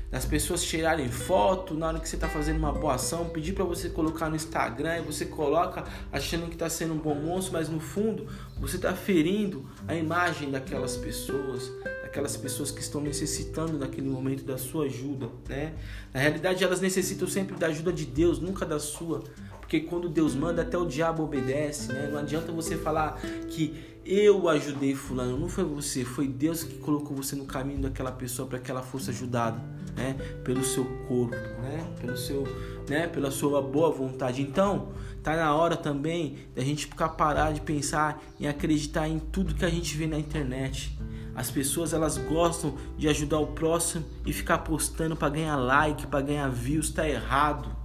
Das 0.09 0.25
pessoas 0.25 0.63
tirarem 0.63 1.09
foto 1.09 1.73
na 1.73 1.87
hora 1.87 1.99
que 1.99 2.07
você 2.07 2.15
está 2.15 2.29
fazendo 2.29 2.57
uma 2.57 2.71
boa 2.71 2.95
ação, 2.95 3.29
pedir 3.29 3.53
para 3.53 3.65
você 3.65 3.89
colocar 3.89 4.29
no 4.29 4.35
Instagram 4.35 4.99
e 4.99 5.01
você 5.01 5.25
coloca 5.25 5.83
achando 6.11 6.47
que 6.47 6.53
está 6.53 6.69
sendo 6.69 6.93
um 6.93 6.97
bom 6.97 7.15
moço, 7.15 7.51
mas 7.51 7.67
no 7.67 7.79
fundo 7.79 8.25
você 8.57 8.77
está 8.77 8.93
ferindo 8.93 9.69
a 9.87 9.95
imagem 9.95 10.49
daquelas 10.49 10.95
pessoas, 10.95 11.69
daquelas 12.03 12.37
pessoas 12.37 12.71
que 12.71 12.79
estão 12.79 13.01
necessitando 13.01 13.77
naquele 13.77 14.07
momento 14.07 14.43
da 14.43 14.57
sua 14.57 14.85
ajuda, 14.85 15.29
né? 15.49 15.73
Na 16.13 16.21
realidade 16.21 16.63
elas 16.63 16.79
necessitam 16.79 17.27
sempre 17.27 17.57
da 17.57 17.67
ajuda 17.67 17.91
de 17.91 18.05
Deus, 18.05 18.39
nunca 18.39 18.65
da 18.65 18.79
sua, 18.79 19.23
porque 19.59 19.81
quando 19.81 20.07
Deus 20.07 20.33
manda 20.33 20.61
até 20.61 20.77
o 20.77 20.85
diabo 20.85 21.23
obedece, 21.23 21.91
né? 21.91 22.07
Não 22.09 22.19
adianta 22.19 22.49
você 22.53 22.77
falar 22.77 23.19
que 23.49 23.97
eu 24.05 24.47
ajudei 24.47 24.95
fulano, 24.95 25.37
não 25.37 25.49
foi 25.49 25.65
você, 25.65 26.05
foi 26.05 26.29
Deus 26.29 26.63
que 26.63 26.75
colocou 26.75 27.17
você 27.17 27.35
no 27.35 27.43
caminho 27.43 27.81
daquela 27.81 28.09
pessoa 28.09 28.47
para 28.47 28.57
que 28.57 28.71
ela 28.71 28.81
fosse 28.81 29.09
ajudada, 29.09 29.61
né? 29.97 30.15
Pelo 30.43 30.63
seu 30.63 30.85
corpo, 31.07 31.35
né? 31.35 31.85
Pelo 31.99 32.15
seu, 32.15 32.43
né? 32.87 33.07
Pela 33.07 33.31
sua 33.31 33.61
boa 33.61 33.91
vontade. 33.91 34.41
Então, 34.41 34.89
tá 35.23 35.35
na 35.35 35.53
hora 35.53 35.75
também 35.75 36.37
da 36.55 36.61
gente 36.61 36.85
ficar 36.85 37.09
parar 37.09 37.51
de 37.51 37.61
pensar 37.61 38.23
em 38.39 38.47
acreditar 38.47 39.07
em 39.07 39.19
tudo 39.19 39.55
que 39.55 39.65
a 39.65 39.69
gente 39.69 39.97
vê 39.97 40.07
na 40.07 40.17
internet. 40.17 40.97
As 41.35 41.51
pessoas 41.51 41.93
elas 41.93 42.17
gostam 42.17 42.75
de 42.97 43.07
ajudar 43.07 43.39
o 43.39 43.47
próximo 43.47 44.03
e 44.25 44.33
ficar 44.33 44.59
postando 44.59 45.15
para 45.15 45.29
ganhar 45.29 45.55
like, 45.55 46.07
para 46.07 46.21
ganhar 46.21 46.49
views, 46.49 46.89
tá 46.89 47.07
errado. 47.07 47.76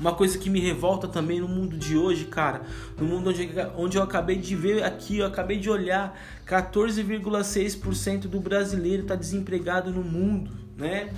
Uma 0.00 0.14
coisa 0.14 0.38
que 0.38 0.48
me 0.48 0.58
revolta 0.60 1.06
também 1.06 1.40
no 1.40 1.46
mundo 1.46 1.76
de 1.76 1.94
hoje, 1.94 2.24
cara, 2.24 2.62
no 2.98 3.04
mundo 3.04 3.28
onde, 3.28 3.50
onde 3.76 3.98
eu 3.98 4.02
acabei 4.02 4.36
de 4.36 4.56
ver 4.56 4.82
aqui, 4.82 5.18
eu 5.18 5.26
acabei 5.26 5.58
de 5.58 5.68
olhar, 5.68 6.18
14,6% 6.46 8.22
do 8.22 8.40
brasileiro 8.40 9.02
está 9.02 9.14
desempregado 9.14 9.90
no 9.90 10.02
mundo, 10.02 10.52
né? 10.74 11.12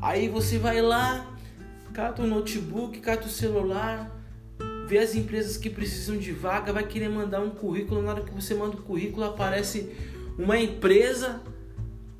Aí 0.00 0.28
você 0.28 0.56
vai 0.56 0.80
lá, 0.80 1.26
cata 1.92 2.22
o 2.22 2.28
notebook, 2.28 3.00
cata 3.00 3.26
o 3.26 3.30
celular, 3.30 4.08
vê 4.86 4.98
as 4.98 5.16
empresas 5.16 5.56
que 5.56 5.68
precisam 5.68 6.16
de 6.16 6.30
vaga, 6.30 6.72
vai 6.72 6.84
querer 6.84 7.08
mandar 7.08 7.40
um 7.40 7.50
currículo, 7.50 8.00
na 8.02 8.12
hora 8.12 8.22
que 8.22 8.32
você 8.32 8.54
manda 8.54 8.76
o 8.76 8.82
currículo 8.82 9.24
aparece 9.24 9.92
uma 10.38 10.56
empresa 10.56 11.42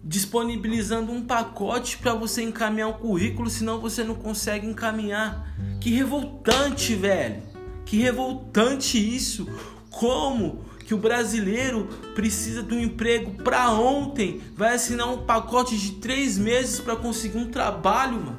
disponibilizando 0.09 1.13
um 1.13 1.23
pacote 1.23 1.99
para 1.99 2.15
você 2.15 2.43
encaminhar 2.43 2.89
o 2.89 2.95
currículo, 2.95 3.51
senão 3.51 3.79
você 3.79 4.03
não 4.03 4.15
consegue 4.15 4.67
encaminhar. 4.67 5.55
Que 5.83 5.91
revoltante, 5.91 6.95
velho. 6.95 7.43
Que 7.85 7.99
revoltante 7.99 8.97
isso. 8.97 9.47
Como 9.91 10.65
que 10.87 10.95
o 10.95 10.99
brasileiro 10.99 11.87
precisa 12.15 12.63
de 12.63 12.73
um 12.73 12.81
emprego 12.81 13.43
para 13.43 13.71
ontem, 13.71 14.41
vai 14.57 14.75
assinar 14.75 15.13
um 15.13 15.27
pacote 15.27 15.77
de 15.77 15.93
três 15.97 16.39
meses 16.39 16.81
para 16.81 16.97
conseguir 16.97 17.37
um 17.37 17.51
trabalho, 17.51 18.15
mano. 18.15 18.39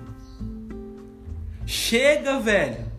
Chega, 1.68 2.40
velho. 2.40 2.92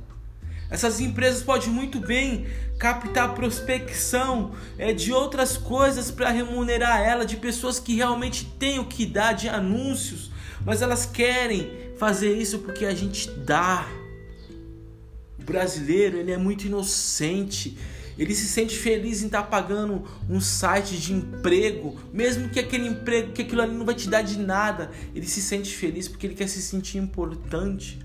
Essas 0.70 1.00
empresas 1.00 1.42
podem 1.42 1.70
muito 1.70 1.98
bem 1.98 2.46
captar 2.80 3.34
prospecção 3.34 4.52
é, 4.78 4.90
de 4.90 5.12
outras 5.12 5.58
coisas 5.58 6.10
para 6.10 6.30
remunerar 6.30 7.02
ela, 7.02 7.26
de 7.26 7.36
pessoas 7.36 7.78
que 7.78 7.94
realmente 7.94 8.46
têm 8.58 8.78
o 8.78 8.86
que 8.86 9.04
dar, 9.04 9.34
de 9.34 9.50
anúncios, 9.50 10.32
mas 10.64 10.80
elas 10.80 11.04
querem 11.04 11.70
fazer 11.98 12.34
isso 12.34 12.60
porque 12.60 12.86
a 12.86 12.94
gente 12.94 13.30
dá. 13.30 13.86
O 15.38 15.44
brasileiro 15.44 16.16
ele 16.16 16.32
é 16.32 16.38
muito 16.38 16.66
inocente. 16.66 17.76
Ele 18.18 18.34
se 18.34 18.48
sente 18.48 18.76
feliz 18.76 19.22
em 19.22 19.26
estar 19.26 19.42
tá 19.42 19.48
pagando 19.48 20.02
um 20.28 20.40
site 20.40 20.96
de 20.96 21.12
emprego, 21.12 22.00
mesmo 22.12 22.48
que 22.48 22.58
aquele 22.58 22.88
emprego, 22.88 23.32
que 23.32 23.42
aquilo 23.42 23.60
ali 23.60 23.74
não 23.74 23.84
vai 23.84 23.94
te 23.94 24.08
dar 24.08 24.22
de 24.22 24.38
nada. 24.38 24.90
Ele 25.14 25.26
se 25.26 25.42
sente 25.42 25.74
feliz 25.74 26.08
porque 26.08 26.26
ele 26.26 26.34
quer 26.34 26.48
se 26.48 26.62
sentir 26.62 26.96
importante. 26.96 27.98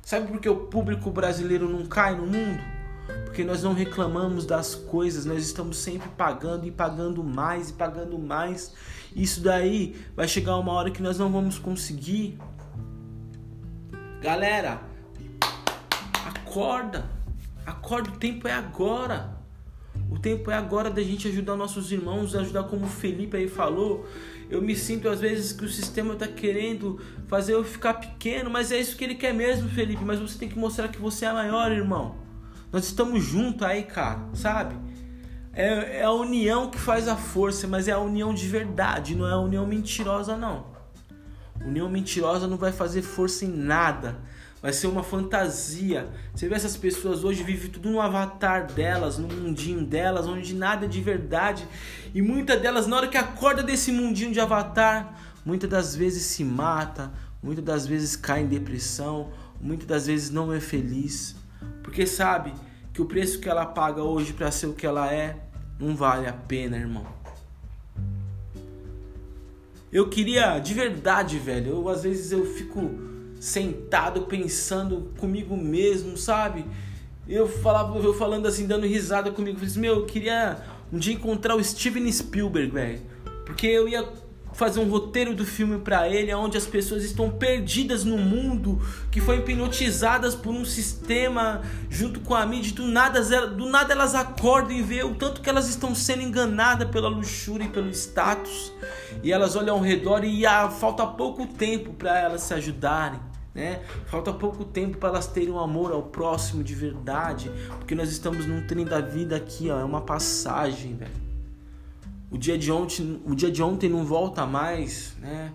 Sabe 0.00 0.28
por 0.28 0.40
que 0.40 0.48
o 0.48 0.56
público 0.66 1.10
brasileiro 1.10 1.68
não 1.68 1.86
cai 1.86 2.14
no 2.14 2.26
mundo? 2.26 2.73
Porque 3.24 3.44
nós 3.44 3.62
não 3.62 3.74
reclamamos 3.74 4.46
das 4.46 4.74
coisas, 4.74 5.24
nós 5.24 5.44
estamos 5.44 5.78
sempre 5.78 6.08
pagando 6.10 6.66
e 6.66 6.70
pagando 6.70 7.22
mais 7.22 7.70
e 7.70 7.72
pagando 7.72 8.18
mais. 8.18 8.72
Isso 9.14 9.40
daí 9.40 9.96
vai 10.14 10.26
chegar 10.26 10.56
uma 10.56 10.72
hora 10.72 10.90
que 10.90 11.02
nós 11.02 11.18
não 11.18 11.30
vamos 11.30 11.58
conseguir. 11.58 12.38
Galera, 14.20 14.80
acorda. 16.24 17.10
Acorda, 17.66 18.10
o 18.10 18.16
tempo 18.16 18.48
é 18.48 18.52
agora. 18.52 19.34
O 20.10 20.18
tempo 20.18 20.50
é 20.50 20.54
agora 20.54 20.90
da 20.90 21.02
gente 21.02 21.28
ajudar 21.28 21.56
nossos 21.56 21.90
irmãos, 21.90 22.34
ajudar 22.34 22.64
como 22.64 22.86
o 22.86 22.88
Felipe 22.88 23.36
aí 23.36 23.48
falou. 23.48 24.06
Eu 24.50 24.62
me 24.62 24.76
sinto 24.76 25.08
às 25.08 25.20
vezes 25.20 25.52
que 25.52 25.64
o 25.64 25.68
sistema 25.68 26.14
está 26.14 26.28
querendo 26.28 27.00
fazer 27.26 27.54
eu 27.54 27.64
ficar 27.64 27.94
pequeno, 27.94 28.50
mas 28.50 28.70
é 28.70 28.78
isso 28.78 28.96
que 28.96 29.04
ele 29.04 29.14
quer 29.14 29.34
mesmo, 29.34 29.68
Felipe. 29.68 30.04
Mas 30.04 30.20
você 30.20 30.38
tem 30.38 30.48
que 30.48 30.58
mostrar 30.58 30.88
que 30.88 30.98
você 30.98 31.24
é 31.24 31.32
maior, 31.32 31.72
irmão. 31.72 32.23
Nós 32.74 32.86
estamos 32.86 33.22
juntos 33.22 33.62
aí, 33.62 33.84
cara, 33.84 34.18
sabe? 34.34 34.74
É, 35.52 36.00
é 36.00 36.02
a 36.02 36.10
união 36.10 36.68
que 36.68 36.76
faz 36.76 37.06
a 37.06 37.14
força, 37.14 37.68
mas 37.68 37.86
é 37.86 37.92
a 37.92 38.00
união 38.00 38.34
de 38.34 38.48
verdade, 38.48 39.14
não 39.14 39.28
é 39.28 39.32
a 39.32 39.38
união 39.38 39.64
mentirosa, 39.64 40.36
não. 40.36 40.66
União 41.64 41.88
mentirosa 41.88 42.48
não 42.48 42.56
vai 42.56 42.72
fazer 42.72 43.02
força 43.02 43.44
em 43.44 43.48
nada 43.48 44.18
vai 44.60 44.72
ser 44.72 44.86
uma 44.86 45.02
fantasia. 45.04 46.08
Você 46.34 46.48
vê 46.48 46.54
essas 46.54 46.74
pessoas 46.74 47.22
hoje 47.22 47.44
vivem 47.44 47.70
tudo 47.70 47.90
no 47.90 48.00
avatar 48.00 48.66
delas, 48.66 49.18
no 49.18 49.28
mundinho 49.28 49.84
delas, 49.84 50.26
onde 50.26 50.54
nada 50.54 50.86
é 50.86 50.88
de 50.88 51.02
verdade. 51.02 51.68
E 52.14 52.22
muitas 52.22 52.60
delas, 52.62 52.86
na 52.86 52.96
hora 52.96 53.08
que 53.08 53.18
acorda 53.18 53.62
desse 53.62 53.92
mundinho 53.92 54.32
de 54.32 54.40
avatar, 54.40 55.16
muitas 55.44 55.68
das 55.68 55.94
vezes 55.94 56.24
se 56.24 56.42
mata, 56.42 57.12
muitas 57.42 57.62
das 57.62 57.86
vezes 57.86 58.16
cai 58.16 58.40
em 58.40 58.46
depressão, 58.46 59.30
muitas 59.60 59.86
das 59.86 60.06
vezes 60.06 60.30
não 60.30 60.50
é 60.50 60.58
feliz, 60.58 61.36
porque 61.82 62.06
sabe 62.06 62.52
que 62.92 63.02
o 63.02 63.06
preço 63.06 63.40
que 63.40 63.48
ela 63.48 63.66
paga 63.66 64.02
hoje 64.02 64.32
para 64.32 64.50
ser 64.50 64.66
o 64.66 64.72
que 64.72 64.86
ela 64.86 65.12
é 65.12 65.36
não 65.78 65.96
vale 65.96 66.26
a 66.26 66.32
pena, 66.32 66.76
irmão. 66.76 67.06
Eu 69.92 70.08
queria 70.08 70.58
de 70.58 70.74
verdade, 70.74 71.38
velho. 71.38 71.72
Eu 71.72 71.88
às 71.88 72.02
vezes 72.02 72.32
eu 72.32 72.44
fico 72.44 72.90
sentado 73.38 74.22
pensando 74.22 75.12
comigo 75.18 75.56
mesmo, 75.56 76.16
sabe? 76.16 76.64
Eu 77.28 77.46
falava, 77.46 77.96
eu 77.98 78.14
falando 78.14 78.46
assim, 78.46 78.66
dando 78.66 78.86
risada 78.86 79.30
comigo, 79.30 79.56
falei 79.56 79.70
assim, 79.70 79.80
meu, 79.80 79.94
eu 79.96 80.06
queria 80.06 80.58
um 80.92 80.98
dia 80.98 81.14
encontrar 81.14 81.54
o 81.54 81.62
Steven 81.62 82.10
Spielberg, 82.10 82.70
velho, 82.72 83.00
porque 83.46 83.66
eu 83.66 83.88
ia 83.88 84.06
fazer 84.54 84.80
um 84.80 84.88
roteiro 84.88 85.34
do 85.34 85.44
filme 85.44 85.78
para 85.78 86.08
ele, 86.08 86.32
onde 86.34 86.56
as 86.56 86.66
pessoas 86.66 87.04
estão 87.04 87.30
perdidas 87.30 88.04
no 88.04 88.16
mundo, 88.16 88.80
que 89.10 89.20
foi 89.20 89.38
hipnotizadas 89.38 90.34
por 90.34 90.54
um 90.54 90.64
sistema 90.64 91.62
junto 91.90 92.20
com 92.20 92.34
a 92.34 92.46
mídia, 92.46 92.74
do 92.74 92.86
nada, 92.86 93.20
do 93.48 93.66
nada 93.66 93.92
elas 93.92 94.14
acordam 94.14 94.72
e 94.72 94.82
vê 94.82 95.02
o 95.04 95.14
tanto 95.14 95.40
que 95.40 95.50
elas 95.50 95.68
estão 95.68 95.94
sendo 95.94 96.22
enganadas 96.22 96.88
pela 96.88 97.08
luxúria 97.08 97.64
e 97.64 97.68
pelo 97.68 97.90
status, 97.90 98.72
e 99.22 99.32
elas 99.32 99.56
olham 99.56 99.76
ao 99.76 99.82
redor 99.82 100.24
e 100.24 100.46
ah, 100.46 100.70
falta 100.70 101.06
pouco 101.06 101.46
tempo 101.46 101.92
para 101.92 102.18
elas 102.18 102.42
se 102.42 102.54
ajudarem 102.54 103.20
né? 103.54 103.80
Falta 104.06 104.32
pouco 104.32 104.64
tempo 104.64 104.98
para 104.98 105.10
elas 105.10 105.28
terem 105.28 105.50
um 105.50 105.60
amor 105.60 105.92
ao 105.92 106.02
próximo 106.02 106.64
de 106.64 106.74
verdade, 106.74 107.50
porque 107.78 107.94
nós 107.94 108.10
estamos 108.10 108.46
num 108.46 108.66
trem 108.66 108.84
da 108.84 109.00
vida 109.00 109.36
aqui, 109.36 109.70
ó, 109.70 109.78
é 109.78 109.84
uma 109.84 110.00
passagem, 110.00 110.96
velho. 110.96 111.23
O 112.34 112.36
dia 112.36 112.58
de 112.58 112.72
ontem, 112.72 113.22
o 113.24 113.32
dia 113.32 113.48
de 113.48 113.62
ontem 113.62 113.88
não 113.88 114.04
volta 114.04 114.44
mais, 114.44 115.14
né? 115.20 115.52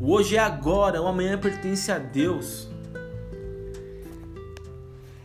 O 0.00 0.10
hoje 0.14 0.36
é 0.36 0.38
agora, 0.38 1.02
o 1.02 1.06
amanhã 1.06 1.36
pertence 1.36 1.92
a 1.92 1.98
Deus. 1.98 2.66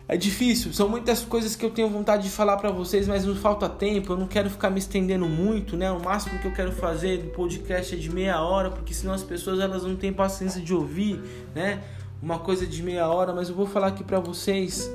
É 0.06 0.14
difícil, 0.18 0.74
são 0.74 0.90
muitas 0.90 1.24
coisas 1.24 1.56
que 1.56 1.64
eu 1.64 1.70
tenho 1.70 1.88
vontade 1.88 2.24
de 2.24 2.28
falar 2.28 2.58
para 2.58 2.70
vocês, 2.70 3.08
mas 3.08 3.24
não 3.24 3.34
falta 3.34 3.66
tempo. 3.66 4.12
Eu 4.12 4.18
não 4.18 4.26
quero 4.26 4.50
ficar 4.50 4.68
me 4.68 4.78
estendendo 4.78 5.24
muito, 5.24 5.74
né? 5.74 5.90
O 5.90 6.04
máximo 6.04 6.38
que 6.38 6.46
eu 6.46 6.52
quero 6.52 6.70
fazer 6.70 7.16
do 7.16 7.30
podcast 7.30 7.94
é 7.94 7.98
de 7.98 8.10
meia 8.12 8.42
hora, 8.42 8.70
porque 8.70 8.92
senão 8.92 9.14
as 9.14 9.22
pessoas 9.22 9.58
elas 9.58 9.84
não 9.84 9.96
têm 9.96 10.12
paciência 10.12 10.60
de 10.60 10.74
ouvir, 10.74 11.18
né? 11.54 11.82
uma 12.22 12.38
coisa 12.38 12.66
de 12.66 12.82
meia 12.82 13.08
hora, 13.08 13.32
mas 13.32 13.48
eu 13.48 13.54
vou 13.54 13.66
falar 13.66 13.88
aqui 13.88 14.04
para 14.04 14.20
vocês. 14.20 14.90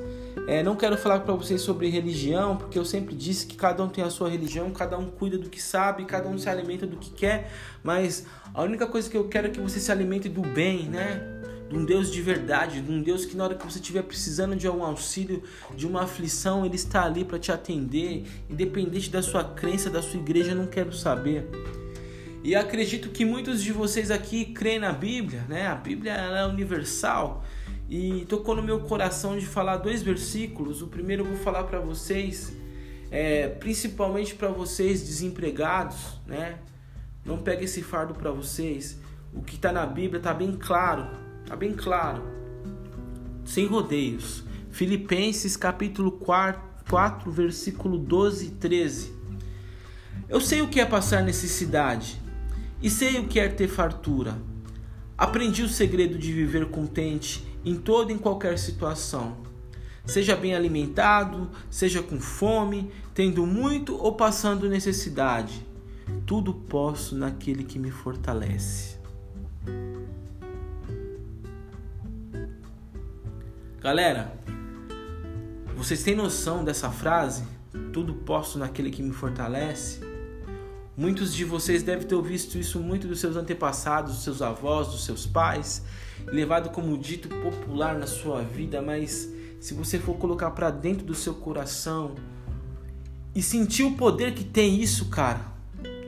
É, 0.48 0.62
não 0.62 0.76
quero 0.76 0.96
falar 0.96 1.22
para 1.22 1.34
vocês 1.34 1.62
sobre 1.62 1.90
religião, 1.90 2.56
porque 2.56 2.78
eu 2.78 2.86
sempre 2.86 3.16
disse 3.16 3.48
que 3.48 3.56
cada 3.56 3.84
um 3.84 3.90
tem 3.90 4.04
a 4.04 4.12
sua 4.12 4.30
religião, 4.30 4.70
cada 4.72 4.96
um 4.98 5.10
cuida 5.10 5.40
do 5.40 5.50
que 5.50 5.62
sabe, 5.62 6.06
cada 6.06 6.30
um 6.30 6.38
se 6.38 6.48
alimenta 6.48 6.86
do 6.86 6.98
que 6.98 7.10
quer, 7.10 7.52
mas 7.84 8.28
a 8.54 8.62
única 8.62 8.86
coisa 8.86 9.10
que 9.10 9.18
eu 9.18 9.28
quero 9.28 9.48
é 9.48 9.50
que 9.50 9.60
você 9.60 9.80
se 9.80 9.92
alimente 9.92 10.30
do 10.30 10.42
bem, 10.42 10.84
né? 10.84 11.36
de 11.70 11.76
um 11.76 11.84
Deus 11.84 12.12
de 12.12 12.22
verdade, 12.22 12.82
de 12.82 12.92
um 12.92 13.02
Deus 13.02 13.26
que 13.26 13.36
na 13.36 13.44
hora 13.44 13.56
que 13.56 13.66
você 13.66 13.80
estiver 13.80 14.04
precisando 14.04 14.56
de 14.56 14.68
algum 14.68 14.84
auxílio, 14.84 15.42
de 15.76 15.88
uma 15.88 16.04
aflição, 16.04 16.66
Ele 16.66 16.76
está 16.76 17.04
ali 17.04 17.26
para 17.26 17.40
te 17.40 17.52
atender, 17.52 18.24
independente 18.50 19.10
da 19.10 19.22
sua 19.22 19.44
crença, 19.44 19.90
da 19.90 20.02
sua 20.02 20.20
igreja, 20.20 20.52
eu 20.52 20.56
não 20.56 20.68
quero 20.68 20.94
saber. 20.94 21.50
E 22.44 22.56
acredito 22.56 23.10
que 23.10 23.26
muitos 23.26 23.64
de 23.64 23.72
vocês 23.72 24.12
aqui 24.12 24.46
creem 24.46 24.78
na 24.78 24.92
Bíblia, 24.92 25.44
né? 25.50 25.66
A 25.66 25.74
Bíblia 25.74 26.14
é 26.14 26.46
universal. 26.46 27.44
E 27.88 28.26
tocou 28.28 28.56
no 28.56 28.64
meu 28.64 28.80
coração 28.82 29.38
de 29.38 29.46
falar 29.46 29.78
dois 29.78 30.02
versículos. 30.02 30.82
O 30.82 30.88
primeiro 30.88 31.24
eu 31.24 31.28
vou 31.28 31.38
falar 31.38 31.64
para 31.66 31.80
vocês, 31.80 32.56
é, 33.12 33.48
principalmente 33.48 34.34
para 34.34 34.50
vocês 34.50 35.02
desempregados, 35.04 36.20
né? 36.26 36.60
Não 37.24 37.38
pega 37.38 37.64
esse 37.64 37.84
fardo 37.84 38.14
para 38.14 38.32
vocês. 38.32 39.00
O 39.34 39.42
que 39.42 39.56
está 39.56 39.72
na 39.72 39.86
Bíblia 39.86 40.18
está 40.18 40.34
bem 40.34 40.54
claro, 40.54 41.08
está 41.44 41.56
bem 41.56 41.74
claro, 41.74 42.24
sem 43.44 43.68
rodeios. 43.68 44.44
Filipenses 44.72 45.56
capítulo 45.56 46.12
4, 46.12 46.62
4, 46.90 47.32
versículo 47.32 47.98
12 47.98 48.46
e 48.46 48.50
13. 48.52 49.14
Eu 50.28 50.42
sei 50.42 50.62
o 50.62 50.68
que 50.68 50.80
é 50.80 50.86
passar 50.86 51.24
necessidade 51.24 52.20
e 52.82 52.90
sei 52.90 53.20
o 53.20 53.28
que 53.28 53.40
é 53.40 53.48
ter 53.48 53.68
fartura. 53.68 54.38
Aprendi 55.18 55.64
o 55.64 55.70
segredo 55.70 56.18
de 56.18 56.34
viver 56.34 56.66
contente 56.70 57.46
em 57.66 57.76
toda 57.76 58.12
e 58.12 58.16
em 58.16 58.18
qualquer 58.18 58.60
situação. 58.60 59.38
Seja 60.06 60.36
bem 60.36 60.54
alimentado, 60.54 61.50
seja 61.70 62.04
com 62.04 62.20
fome, 62.20 62.92
tendo 63.14 63.46
muito 63.46 63.98
ou 63.98 64.14
passando 64.14 64.70
necessidade. 64.70 65.66
Tudo 66.28 66.54
posso 66.54 67.16
naquele 67.16 67.64
que 67.64 67.80
me 67.80 67.90
fortalece. 67.90 68.98
Galera, 73.82 74.32
vocês 75.76 76.04
têm 76.04 76.16
noção 76.16 76.64
dessa 76.64 76.92
frase? 76.92 77.44
Tudo 77.92 78.14
posso 78.14 78.60
naquele 78.60 78.92
que 78.92 79.02
me 79.02 79.12
fortalece? 79.12 80.05
Muitos 80.98 81.34
de 81.34 81.44
vocês 81.44 81.84
devem 81.84 82.08
ter 82.08 82.22
visto 82.22 82.58
isso 82.58 82.80
muito 82.80 83.06
dos 83.06 83.20
seus 83.20 83.36
antepassados, 83.36 84.14
dos 84.14 84.24
seus 84.24 84.42
avós, 84.42 84.88
dos 84.88 85.04
seus 85.04 85.26
pais, 85.26 85.84
levado 86.26 86.70
como 86.70 86.98
dito 86.98 87.28
popular 87.28 88.00
na 88.00 88.08
sua 88.08 88.42
vida, 88.42 88.82
mas 88.82 89.30
se 89.60 89.74
você 89.74 90.00
for 90.00 90.16
colocar 90.16 90.52
para 90.52 90.72
dentro 90.72 91.06
do 91.06 91.14
seu 91.14 91.34
coração 91.34 92.16
e 93.34 93.42
sentir 93.42 93.84
o 93.84 93.98
poder 93.98 94.34
que 94.34 94.46
tem 94.46 94.82
isso, 94.82 95.10
cara, 95.10 95.46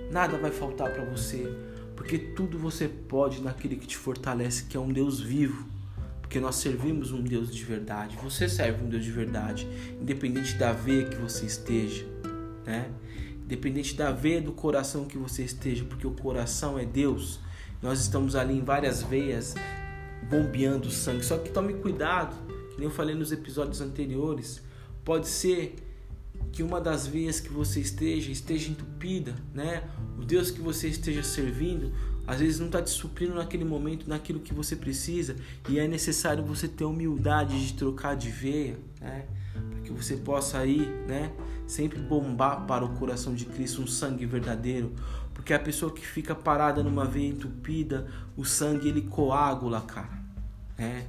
nada 0.09 0.37
vai 0.37 0.51
faltar 0.51 0.89
para 0.93 1.03
você, 1.03 1.53
porque 1.93 2.17
tudo 2.17 2.57
você 2.57 2.87
pode 2.87 3.41
naquele 3.41 3.75
que 3.75 3.87
te 3.87 3.97
fortalece, 3.97 4.65
que 4.65 4.77
é 4.77 4.79
um 4.79 4.93
Deus 4.93 5.19
vivo. 5.19 5.67
Porque 6.21 6.41
nós 6.41 6.55
servimos 6.55 7.13
um 7.13 7.21
Deus 7.21 7.55
de 7.55 7.63
verdade. 7.63 8.17
Você 8.21 8.49
serve 8.49 8.83
um 8.83 8.89
Deus 8.89 9.03
de 9.03 9.11
verdade, 9.11 9.65
independente 10.01 10.55
da 10.55 10.73
veia 10.73 11.05
que 11.05 11.15
você 11.15 11.45
esteja, 11.45 12.05
né? 12.65 12.89
Independente 13.47 13.95
da 13.95 14.11
veia 14.11 14.41
do 14.41 14.51
coração 14.51 15.05
que 15.05 15.17
você 15.17 15.41
esteja, 15.41 15.85
porque 15.85 16.05
o 16.05 16.11
coração 16.11 16.77
é 16.77 16.83
Deus. 16.83 17.39
Nós 17.81 18.01
estamos 18.01 18.35
ali 18.35 18.53
em 18.53 18.61
várias 18.61 19.01
veias 19.01 19.55
bombeando 20.29 20.91
sangue. 20.91 21.23
Só 21.23 21.37
que 21.37 21.49
tome 21.49 21.75
cuidado, 21.75 22.35
que 22.71 22.75
nem 22.75 22.89
eu 22.89 22.91
falei 22.91 23.15
nos 23.15 23.31
episódios 23.31 23.79
anteriores. 23.79 24.61
Pode 25.05 25.29
ser 25.29 25.75
que 26.51 26.61
uma 26.61 26.81
das 26.81 27.07
veias 27.07 27.39
que 27.39 27.47
você 27.47 27.79
esteja 27.79 28.29
esteja 28.29 28.69
entupida, 28.69 29.33
né? 29.53 29.81
O 30.19 30.25
Deus 30.25 30.51
que 30.51 30.59
você 30.59 30.89
esteja 30.89 31.23
servindo 31.23 31.93
às 32.27 32.41
vezes 32.41 32.59
não 32.59 32.65
está 32.65 32.81
te 32.81 32.89
suprindo 32.89 33.33
naquele 33.35 33.63
momento, 33.63 34.09
naquilo 34.09 34.41
que 34.41 34.53
você 34.53 34.75
precisa, 34.75 35.37
e 35.69 35.79
é 35.79 35.87
necessário 35.87 36.43
você 36.43 36.67
ter 36.67 36.83
humildade 36.83 37.65
de 37.65 37.73
trocar 37.73 38.17
de 38.17 38.29
veia, 38.29 38.77
né? 38.99 39.25
Que 39.87 39.93
você 39.93 40.17
possa 40.17 40.65
ir, 40.65 40.85
né? 41.07 41.31
Sempre 41.65 41.97
bombar 41.97 42.65
para 42.65 42.83
o 42.83 42.89
coração 42.97 43.33
de 43.33 43.45
Cristo 43.45 43.81
um 43.81 43.87
sangue 43.87 44.25
verdadeiro, 44.25 44.93
porque 45.33 45.53
a 45.53 45.59
pessoa 45.59 45.93
que 45.93 46.05
fica 46.05 46.35
parada 46.35 46.83
numa 46.83 47.05
veia 47.05 47.29
entupida, 47.29 48.05
o 48.35 48.43
sangue 48.43 48.89
ele 48.89 49.03
coagula, 49.03 49.79
cara, 49.79 50.21
né? 50.77 51.07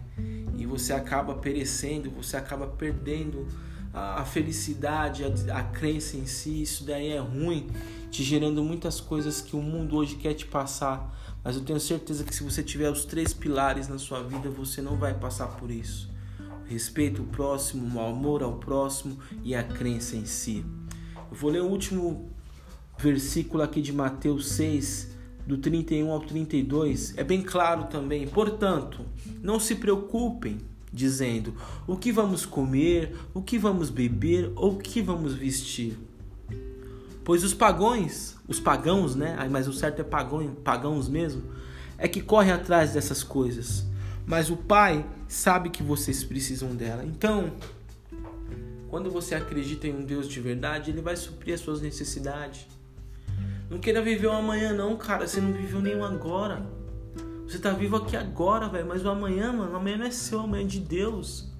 E 0.56 0.64
você 0.64 0.92
acaba 0.92 1.34
perecendo, 1.34 2.08
você 2.08 2.36
acaba 2.36 2.68
perdendo 2.68 3.48
a, 3.92 4.24
felicidade, 4.24 5.24
a, 5.24 5.58
a 5.58 5.64
crença 5.64 6.16
em 6.16 6.26
si, 6.26 6.62
isso 6.62 6.84
daí 6.84 7.08
é 7.08 7.18
ruim, 7.18 7.66
te 8.12 8.22
gerando 8.22 8.62
muitas 8.62 9.00
coisas 9.00 9.40
que 9.40 9.56
o 9.56 9.60
mundo 9.60 9.96
hoje 9.96 10.14
quer 10.14 10.34
te 10.34 10.46
passar. 10.46 11.16
Mas 11.42 11.56
eu 11.56 11.64
tenho 11.64 11.80
certeza 11.80 12.22
que 12.22 12.32
se 12.32 12.44
você 12.44 12.62
tiver 12.62 12.90
os 12.90 13.04
três 13.04 13.34
pilares 13.34 13.88
na 13.88 13.98
sua 13.98 14.22
vida, 14.22 14.48
você 14.48 14.80
não 14.80 14.96
vai 14.96 15.14
passar 15.14 15.48
por 15.48 15.68
isso. 15.68 16.07
Respeito 16.68 17.22
ao 17.22 17.28
próximo, 17.28 17.98
o 17.98 18.04
amor 18.04 18.42
ao 18.42 18.58
próximo 18.58 19.18
e 19.42 19.54
a 19.54 19.62
crença 19.62 20.16
em 20.16 20.26
si. 20.26 20.64
Eu 21.30 21.36
vou 21.36 21.50
ler 21.50 21.62
o 21.62 21.66
último 21.66 22.30
versículo 22.98 23.62
aqui 23.62 23.80
de 23.80 23.92
Mateus 23.92 24.48
6, 24.48 25.16
do 25.46 25.56
31 25.56 26.10
ao 26.10 26.20
32. 26.20 27.16
É 27.16 27.24
bem 27.24 27.40
claro 27.40 27.84
também. 27.84 28.26
Portanto, 28.28 29.00
não 29.42 29.58
se 29.58 29.76
preocupem 29.76 30.58
dizendo: 30.92 31.54
o 31.86 31.96
que 31.96 32.12
vamos 32.12 32.44
comer, 32.44 33.16
o 33.32 33.40
que 33.40 33.58
vamos 33.58 33.88
beber 33.88 34.52
ou 34.54 34.72
o 34.72 34.78
que 34.78 35.00
vamos 35.00 35.32
vestir. 35.32 35.98
Pois 37.24 37.44
os 37.44 37.54
pagões, 37.54 38.36
os 38.46 38.60
pagãos, 38.60 39.14
né? 39.14 39.36
Mas 39.50 39.68
o 39.68 39.72
certo 39.72 40.00
é 40.00 40.04
pagão, 40.04 40.54
pagãos 40.64 41.08
mesmo, 41.08 41.42
é 41.96 42.06
que 42.06 42.20
correm 42.20 42.52
atrás 42.52 42.92
dessas 42.92 43.22
coisas. 43.22 43.86
Mas 44.28 44.50
o 44.50 44.56
Pai 44.58 45.06
sabe 45.26 45.70
que 45.70 45.82
vocês 45.82 46.22
precisam 46.22 46.76
dela. 46.76 47.02
Então, 47.02 47.50
quando 48.90 49.10
você 49.10 49.34
acredita 49.34 49.88
em 49.88 49.94
um 49.94 50.04
Deus 50.04 50.28
de 50.28 50.38
verdade, 50.38 50.90
ele 50.90 51.00
vai 51.00 51.16
suprir 51.16 51.54
as 51.54 51.60
suas 51.60 51.80
necessidades. 51.80 52.66
Não 53.70 53.78
queira 53.78 54.02
viver 54.02 54.26
o 54.26 54.32
amanhã, 54.32 54.74
não, 54.74 54.98
cara. 54.98 55.26
Você 55.26 55.40
não 55.40 55.50
viveu 55.50 55.80
o 55.80 56.04
agora. 56.04 56.62
Você 57.46 57.58
tá 57.58 57.70
vivo 57.70 57.96
aqui 57.96 58.18
agora, 58.18 58.68
velho, 58.68 58.86
mas 58.86 59.02
o 59.02 59.08
amanhã, 59.08 59.50
mano, 59.50 59.72
o 59.72 59.76
amanhã 59.76 59.96
não 59.96 60.04
é 60.04 60.10
seu, 60.10 60.40
amanhã 60.40 60.62
é 60.62 60.66
de 60.66 60.80
Deus. 60.80 61.50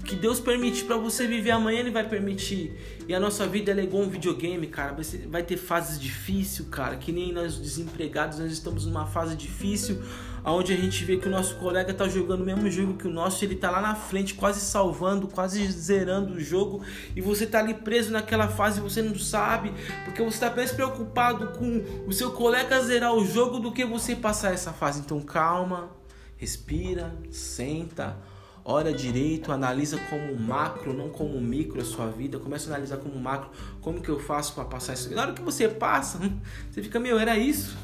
O 0.00 0.02
que 0.02 0.16
Deus 0.16 0.40
permite 0.40 0.82
para 0.82 0.96
você 0.96 1.28
viver 1.28 1.52
amanhã, 1.52 1.78
Ele 1.78 1.92
vai 1.92 2.08
permitir. 2.08 2.76
E 3.06 3.14
a 3.14 3.20
nossa 3.20 3.46
vida 3.46 3.70
é 3.70 3.84
igual 3.84 4.02
um 4.02 4.08
videogame, 4.08 4.66
cara. 4.66 4.96
Vai 5.28 5.44
ter 5.44 5.56
fases 5.56 6.00
difíceis, 6.00 6.68
cara. 6.68 6.96
Que 6.96 7.12
nem 7.12 7.32
nós 7.32 7.56
desempregados, 7.56 8.40
nós 8.40 8.50
estamos 8.50 8.84
numa 8.84 9.06
fase 9.06 9.36
difícil 9.36 10.02
onde 10.44 10.72
a 10.72 10.76
gente 10.76 11.04
vê 11.04 11.16
que 11.16 11.28
o 11.28 11.30
nosso 11.30 11.56
colega 11.56 11.92
tá 11.92 12.08
jogando 12.08 12.40
o 12.40 12.44
mesmo 12.44 12.70
jogo 12.70 12.94
que 12.94 13.06
o 13.06 13.10
nosso, 13.10 13.44
ele 13.44 13.56
tá 13.56 13.70
lá 13.70 13.80
na 13.80 13.94
frente, 13.94 14.34
quase 14.34 14.60
salvando, 14.60 15.28
quase 15.28 15.70
zerando 15.70 16.34
o 16.34 16.40
jogo, 16.40 16.82
e 17.14 17.20
você 17.20 17.46
tá 17.46 17.58
ali 17.58 17.74
preso 17.74 18.10
naquela 18.10 18.48
fase 18.48 18.80
você 18.80 19.02
não 19.02 19.18
sabe, 19.18 19.72
porque 20.04 20.22
você 20.22 20.38
tá 20.38 20.54
mais 20.54 20.72
preocupado 20.72 21.48
com 21.58 21.84
o 22.06 22.12
seu 22.12 22.32
colega 22.32 22.80
zerar 22.80 23.14
o 23.14 23.24
jogo 23.24 23.58
do 23.58 23.72
que 23.72 23.84
você 23.84 24.16
passar 24.16 24.52
essa 24.52 24.72
fase. 24.72 25.00
Então 25.00 25.20
calma, 25.20 25.90
respira, 26.36 27.14
senta, 27.30 28.16
ora 28.64 28.92
direito, 28.92 29.52
analisa 29.52 29.98
como 30.08 30.36
macro, 30.38 30.92
não 30.92 31.08
como 31.08 31.40
micro 31.40 31.80
a 31.80 31.84
sua 31.84 32.06
vida. 32.06 32.38
Começa 32.38 32.68
a 32.68 32.74
analisar 32.74 32.98
como 32.98 33.18
macro, 33.18 33.50
como 33.80 34.00
que 34.00 34.08
eu 34.08 34.18
faço 34.18 34.54
para 34.54 34.64
passar 34.64 34.94
isso. 34.94 35.14
Na 35.14 35.22
hora 35.22 35.32
que 35.32 35.42
você 35.42 35.68
passa, 35.68 36.18
você 36.70 36.82
fica, 36.82 36.98
meu, 36.98 37.18
era 37.18 37.36
isso. 37.36 37.76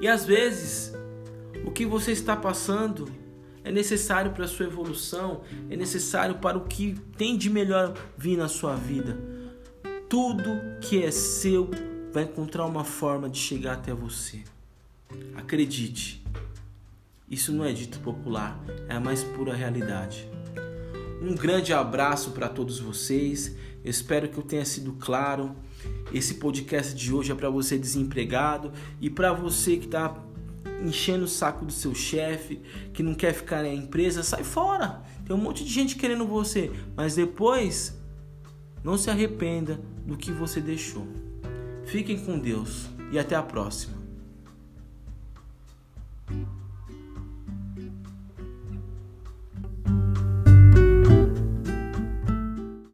E 0.00 0.08
às 0.08 0.24
vezes 0.24 0.95
o 1.66 1.72
que 1.72 1.84
você 1.84 2.12
está 2.12 2.36
passando 2.36 3.10
é 3.64 3.72
necessário 3.72 4.30
para 4.30 4.44
a 4.44 4.48
sua 4.48 4.66
evolução, 4.66 5.42
é 5.68 5.76
necessário 5.76 6.36
para 6.36 6.56
o 6.56 6.64
que 6.64 6.94
tem 7.18 7.36
de 7.36 7.50
melhor 7.50 7.92
vir 8.16 8.38
na 8.38 8.46
sua 8.46 8.76
vida. 8.76 9.18
Tudo 10.08 10.44
que 10.80 11.02
é 11.02 11.10
seu 11.10 11.68
vai 12.12 12.22
encontrar 12.22 12.64
uma 12.64 12.84
forma 12.84 13.28
de 13.28 13.38
chegar 13.38 13.72
até 13.72 13.92
você. 13.92 14.44
Acredite, 15.34 16.24
isso 17.28 17.52
não 17.52 17.64
é 17.64 17.72
dito 17.72 17.98
popular, 17.98 18.58
é 18.88 18.94
a 18.94 19.00
mais 19.00 19.24
pura 19.24 19.52
realidade. 19.52 20.30
Um 21.20 21.34
grande 21.34 21.72
abraço 21.72 22.30
para 22.30 22.48
todos 22.48 22.78
vocês. 22.78 23.56
Espero 23.84 24.28
que 24.28 24.38
eu 24.38 24.44
tenha 24.44 24.64
sido 24.64 24.92
claro. 24.92 25.56
Esse 26.12 26.34
podcast 26.34 26.94
de 26.94 27.12
hoje 27.12 27.32
é 27.32 27.34
para 27.34 27.50
você 27.50 27.76
desempregado 27.76 28.72
e 29.00 29.10
para 29.10 29.32
você 29.32 29.76
que 29.76 29.86
está 29.86 30.25
enchendo 30.84 31.24
o 31.24 31.28
saco 31.28 31.64
do 31.64 31.72
seu 31.72 31.94
chefe, 31.94 32.60
que 32.92 33.02
não 33.02 33.14
quer 33.14 33.32
ficar 33.32 33.62
na 33.62 33.68
empresa, 33.68 34.22
sai 34.22 34.44
fora. 34.44 35.02
Tem 35.24 35.34
um 35.34 35.38
monte 35.38 35.64
de 35.64 35.70
gente 35.70 35.96
querendo 35.96 36.26
você, 36.26 36.70
mas 36.96 37.14
depois 37.14 37.96
não 38.82 38.96
se 38.96 39.10
arrependa 39.10 39.80
do 40.06 40.16
que 40.16 40.30
você 40.30 40.60
deixou. 40.60 41.06
Fiquem 41.84 42.24
com 42.24 42.38
Deus 42.38 42.86
e 43.10 43.18
até 43.18 43.34
a 43.34 43.42
próxima. 43.42 43.96